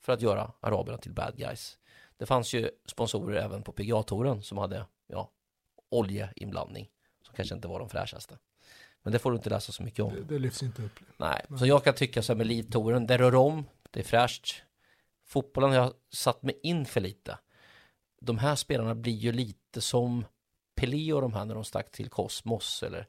[0.00, 1.78] för att göra araberna till bad guys.
[2.16, 5.30] Det fanns ju sponsorer även på PGA-touren som hade, ja,
[5.88, 6.90] oljeinblandning
[7.22, 8.38] som kanske inte var de fräschaste.
[9.02, 10.14] Men det får du inte läsa så mycket om.
[10.14, 11.00] Det, det lyfts inte upp.
[11.16, 14.62] Nej, så jag kan tycka så här med livtouren, det rör om, det är fräscht.
[15.26, 17.38] Fotbollen har jag satt mig in för lite.
[18.20, 20.24] De här spelarna blir ju lite som
[20.74, 23.06] Pelé och de här när de stack till Kosmos eller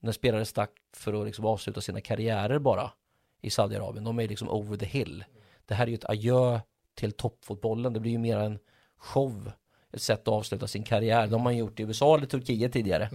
[0.00, 2.92] när spelare stack för att liksom avsluta sina karriärer bara
[3.40, 4.04] i Saudiarabien.
[4.04, 5.24] De är liksom over the hill.
[5.72, 6.60] Det här är ju ett adjö
[6.94, 7.92] till toppfotbollen.
[7.92, 8.58] Det blir ju mer en
[8.98, 9.52] show,
[9.92, 11.26] ett sätt att avsluta sin karriär.
[11.26, 13.10] De har man gjort i USA eller Turkiet tidigare.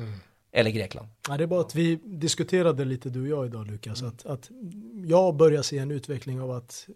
[0.52, 1.08] Eller Grekland.
[1.30, 4.50] Ja, det är bara att vi diskuterade lite du och jag idag Lukas, att, att
[5.06, 6.90] jag börjar se en utveckling av att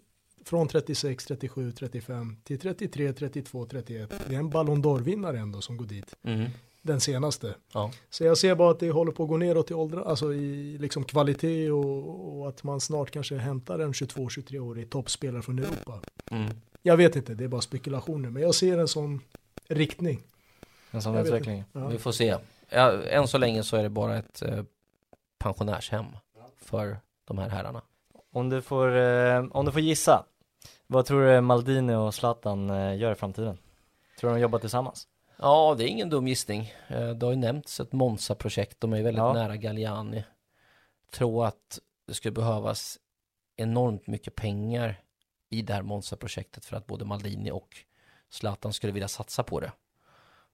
[0.44, 4.12] från 36, 37, 35 till 33, 32, 31.
[4.28, 6.14] Det är en Ballon d'Or-vinnare ändå som går dit.
[6.22, 6.50] Mm.
[6.82, 7.54] Den senaste.
[7.72, 7.90] Ja.
[8.10, 10.78] Så jag ser bara att det håller på att gå neråt i åldrar, alltså i
[10.78, 16.00] liksom kvalitet och, och att man snart kanske hämtar en 22-23-årig toppspelare från Europa.
[16.30, 16.50] Mm.
[16.82, 19.20] Jag vet inte, det är bara spekulationer, men jag ser en sån
[19.68, 20.22] riktning.
[20.90, 21.64] En sån Jag utveckling.
[21.72, 21.86] Ja.
[21.86, 22.36] Vi får se.
[22.68, 24.64] Ja, än så länge så är det bara ett eh,
[25.38, 26.06] pensionärshem
[26.56, 27.82] för de här herrarna.
[28.32, 30.24] Om du får, eh, om du får gissa,
[30.86, 33.58] vad tror du Maldini och Zlatan eh, gör i framtiden?
[34.20, 35.08] Tror du de jobbar tillsammans?
[35.42, 36.72] Ja, det är ingen dum gissning.
[36.88, 39.32] Eh, Det har ju nämnts ett Monza-projekt, de är ju väldigt Ja.
[39.32, 40.24] nära Galliani.
[41.10, 42.98] Tror att det skulle behövas
[43.56, 45.00] enormt mycket pengar
[45.50, 47.76] i det här Monza-projektet för att både Maldini och
[48.30, 49.72] Zlatan skulle vilja satsa på det.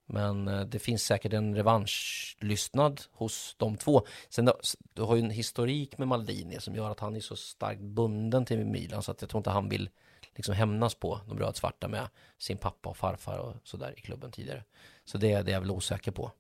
[0.07, 4.07] Men eh, det finns säkert en revanschlystnad hos de två.
[4.29, 7.21] Sen då, s- du har ju en historik med Maldini som gör att han är
[7.21, 9.91] så starkt bunden till Milan så att jag tror inte han vill
[10.39, 12.09] liksom hämnas på de rödsvarta med
[12.39, 14.65] sin pappa och farfar och sådär i klubben tidigare.
[15.05, 16.33] Så det, det är jag väl osäker på.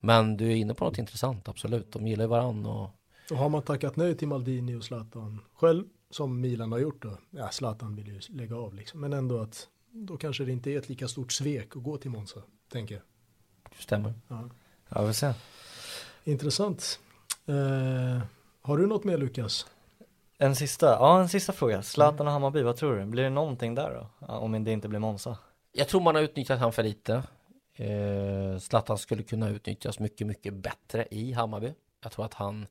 [0.00, 1.92] Men du är inne på något intressant, absolut.
[1.92, 2.90] De gillar ju varann och
[3.30, 7.18] Och har man tackat nej till Maldini och Zlatan själv, som Milan har gjort då,
[7.30, 10.78] ja Zlatan vill ju lägga av liksom, men ändå att då kanske det inte är
[10.78, 12.42] ett lika stort svek att gå till Monza,
[12.72, 13.02] tänker jag.
[13.76, 14.14] det stämmer.
[14.28, 14.48] Ja.
[14.88, 15.32] Ja, vi får se.
[16.24, 17.00] Intressant.
[17.46, 18.22] Eh,
[18.62, 19.66] har du något mer Lukas?
[20.40, 21.82] En sista, ja en sista fråga.
[21.82, 23.04] Zlatan och Hammarby, vad tror du?
[23.04, 24.26] Blir det någonting där då?
[24.26, 25.38] Om det inte blir Monza?
[25.72, 27.22] Jag tror man har utnyttjat han för lite.
[27.74, 31.74] Eh, Zlatan skulle kunna utnyttjas mycket, mycket bättre i Hammarby.
[32.02, 32.66] Jag tror att han,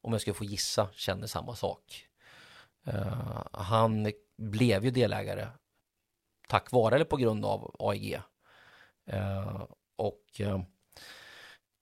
[0.00, 2.06] om jag skulle få gissa, känner samma sak.
[2.86, 5.46] Eh, han blev ju delägare
[6.48, 8.20] tack vare eller på grund av AIG.
[9.06, 9.62] Eh,
[9.96, 10.60] och eh,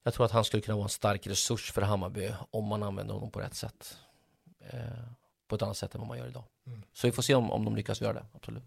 [0.03, 3.13] jag tror att han skulle kunna vara en stark resurs för Hammarby om man använder
[3.13, 3.97] honom på rätt sätt.
[5.49, 6.43] På ett annat sätt än vad man gör idag.
[6.67, 6.81] Mm.
[6.93, 8.63] Så vi får se om, om de lyckas göra det, absolut.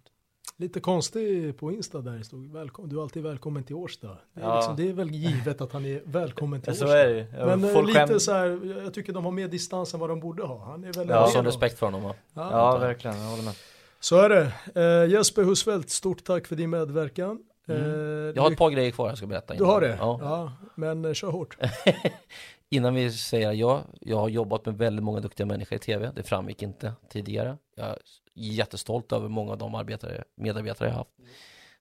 [0.57, 4.07] Lite konstig på Insta där det stod välkommen, du är alltid välkommen till Årsta.
[4.33, 4.57] Det är, Ja.
[4.57, 6.99] liksom, det är väl givet att han är välkommen till Så Årsta.
[6.99, 7.27] är det ju.
[7.39, 10.01] Ja, Men eh, folk lite skäm- så här, jag tycker de har mer distans än
[10.01, 10.65] vad de borde ha.
[10.65, 12.15] Han är väl Ja, sån respekt för honom va?
[12.35, 12.51] Ja.
[12.51, 13.55] Ja, verkligen, jag håller med.
[14.01, 14.53] Så är det.
[15.05, 17.39] Eh, Jesper Husfeldt, stort tack för din medverkan.
[17.69, 17.77] Eh,
[18.35, 19.55] Jag har ett par grejer kvar jag ska berätta.
[19.55, 19.71] Du innan.
[19.71, 19.97] har det?
[20.01, 20.19] Ja.
[20.23, 20.53] Ja.
[20.75, 21.57] men kör hårt.
[22.73, 26.13] Innan vi säger ja, jag har jobbat med väldigt många duktiga människor i tv.
[26.15, 27.57] Det framgick inte tidigare.
[27.77, 27.99] Jag är
[28.35, 31.11] jättestolt över många av de arbetare, medarbetare jag har haft.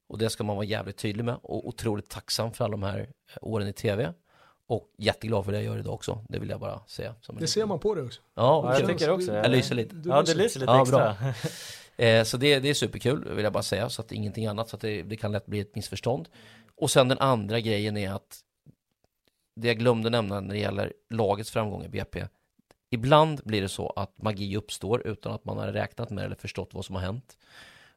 [0.08, 3.00] Och det ska man vara jävligt tydlig med och otroligt tacksam för alla de här
[3.00, 4.14] eh, åren i tv.
[4.68, 6.26] Och jätteglad för det jag gör idag också.
[6.30, 7.16] Det vill jag bara säga.
[7.40, 8.22] Det ser man på det också.
[8.36, 9.34] Ja, Ja, jag tycker också.
[9.34, 9.96] Jag lyser lite.
[9.96, 11.16] Du Ja, det lyser lite Ja, extra.
[11.96, 14.46] Eh, så det, det är superkul, vill jag bara säga, så att det är ingenting
[14.46, 16.30] annat, så att det, det kan lätt bli ett missförstånd.
[16.76, 18.40] Och sen den andra grejen är att
[19.62, 22.28] det jag glömde nämna när det gäller lagets framgång i BP.
[22.90, 26.74] Ibland blir det så att magi uppstår utan att man har räknat med eller förstått
[26.74, 27.38] vad som har hänt.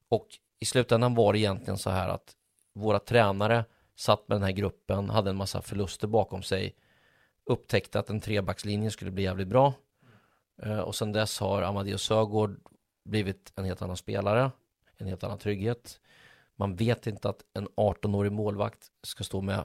[0.08, 0.28] Och
[0.60, 2.36] i slutändan var det egentligen så här att
[2.74, 3.64] våra tränare
[3.96, 6.74] satt med den här gruppen, hade en massa förluster bakom sig,
[7.44, 9.74] upptäckte att en trebackslinje skulle bli jävligt bra.
[10.62, 12.60] Eh, och sen dess har Amadeus Sögaard
[13.04, 14.50] blivit en helt annan spelare,
[14.96, 16.00] en helt annan trygghet.
[16.56, 19.64] Man vet inte att en 18-årig målvakt ska stå med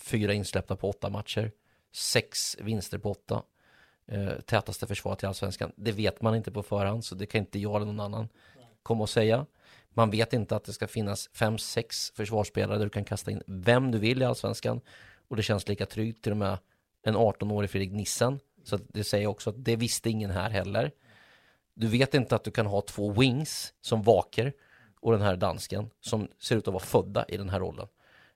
[0.00, 1.52] fyra insläppta på åtta matcher,
[1.92, 3.42] sex vinster på åtta,
[4.06, 5.72] eh, tätaste försvaret i allsvenskan.
[5.76, 8.28] Det vet man inte på förhand, så det kan inte jag eller någon annan
[8.82, 9.46] komma och säga.
[9.90, 13.42] Man vet inte att det ska finnas fem, sex försvarsspelare där du kan kasta in
[13.46, 14.80] vem du vill i allsvenskan
[15.28, 16.58] och det känns lika tryggt till och med
[17.02, 18.40] en 18-årig Fredrik Nissen.
[18.64, 20.92] Så det säger också att det visste ingen här heller.
[21.74, 24.52] Du vet inte att du kan ha två wings som vaker
[25.00, 27.86] och den här dansken som ser ut att vara födda i den här rollen.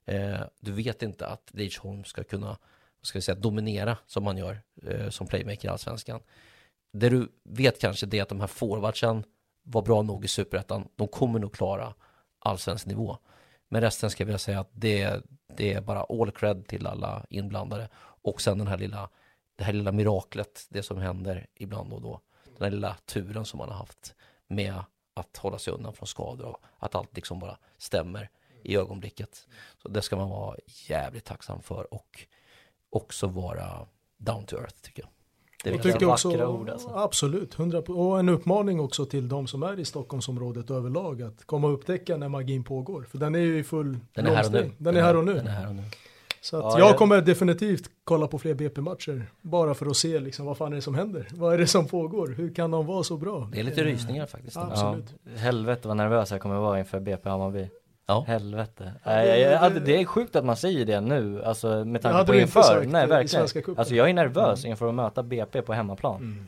[0.05, 2.59] Eh, du vet inte att Leach Holm ska kunna
[3.05, 6.21] vad ska vi säga, dominera som man gör eh, som playmaker i Allsvenskan.
[6.93, 9.25] Det du vet kanske det är att de här forwardsen
[9.63, 10.89] var bra nog i Superettan.
[10.97, 11.95] De kommer nog klara
[12.39, 13.19] allsvensk nivå.
[13.69, 15.23] Men resten ska jag vilja säga att det,
[15.57, 17.89] det är bara all cred till alla inblandade.
[17.97, 19.09] Och sen den här lilla,
[19.57, 22.21] det här lilla miraklet, det som händer ibland och då.
[22.45, 24.15] Den här lilla turen som man har haft
[24.47, 24.75] med
[25.15, 28.31] att hålla sig undan från skador och att allt liksom bara stämmer
[28.65, 29.47] i ögonblicket.
[29.83, 30.57] Så det ska man vara
[30.89, 32.27] jävligt tacksam för och
[32.91, 33.87] också vara
[34.17, 35.11] down to earth tycker jag.
[35.65, 36.89] Det är tycker också, vackra ord, alltså.
[36.89, 41.67] Absolut, 100 och en uppmaning också till de som är i Stockholmsområdet överlag att komma
[41.67, 43.03] och upptäcka när magin pågår.
[43.03, 44.71] För den är ju i full Den är här och nu.
[44.79, 45.35] Den är här och nu.
[45.35, 45.83] Den är här och nu.
[46.41, 49.31] Så att Ja, jag kommer definitivt kolla på fler BP-matcher.
[49.41, 51.29] Bara för att se liksom, vad fan är det som händer?
[51.33, 52.29] Vad är det som pågår?
[52.29, 53.49] Hur kan de vara så bra?
[53.53, 54.57] Det är lite rysningar faktiskt.
[54.57, 55.39] Ja, Ja, absolut.
[55.39, 57.69] helvete vad nervös jag kommer vara inför BP Hammarby.
[58.07, 58.25] Ja.
[58.29, 58.93] Helvete.
[59.05, 62.03] Nej, det- jag, jag, det- det är sjukt att man säger det nu, alltså med
[62.03, 62.85] tanke på inför.
[62.87, 63.77] Nej verkligen.
[63.79, 66.17] Alltså jag är nervös inför att möta BP på hemmaplan.
[66.17, 66.47] Mm.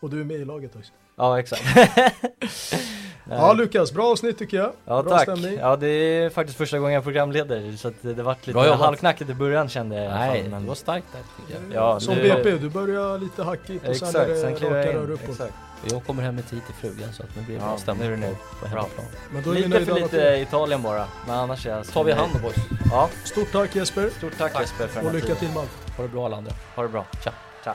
[0.00, 0.92] Och du är med i laget också.
[1.16, 1.62] Ja exakt.
[3.30, 4.72] Ja Lukas, bra avsnitt tycker jag.
[4.84, 5.22] Ja bra tack.
[5.22, 5.58] stämning.
[5.58, 9.34] Ja det är faktiskt första gången jag programleder så att det, vart lite halvknackigt i
[9.34, 11.82] början kände jag Nej, fall, men- det var starkt där tycker jag.
[11.82, 14.86] Ja, Som du- BP, du börjar lite hackigt och sen är Exakt, det sen raka
[14.86, 15.28] jag rör uppåt.
[15.30, 15.52] Exakt.
[15.90, 18.06] Jag kommer hem i tid till frugan så att nu blir det Ja, bra stämning
[18.08, 18.34] nu är det nu.
[18.34, 19.06] på, på hemmaplan.
[19.32, 20.36] Men då är Lite för lite.
[20.48, 22.56] Italien bara, men annars är jag tar vi hand om boys.
[22.90, 25.38] Ja, Stort tack Jesper stort tack, Jesper för och lycka tiden.
[25.38, 25.96] till med allt.
[25.96, 26.52] Ha det bra alla andra.
[26.76, 27.04] Ha det bra.
[27.24, 27.32] Tja.
[27.64, 27.74] Tja.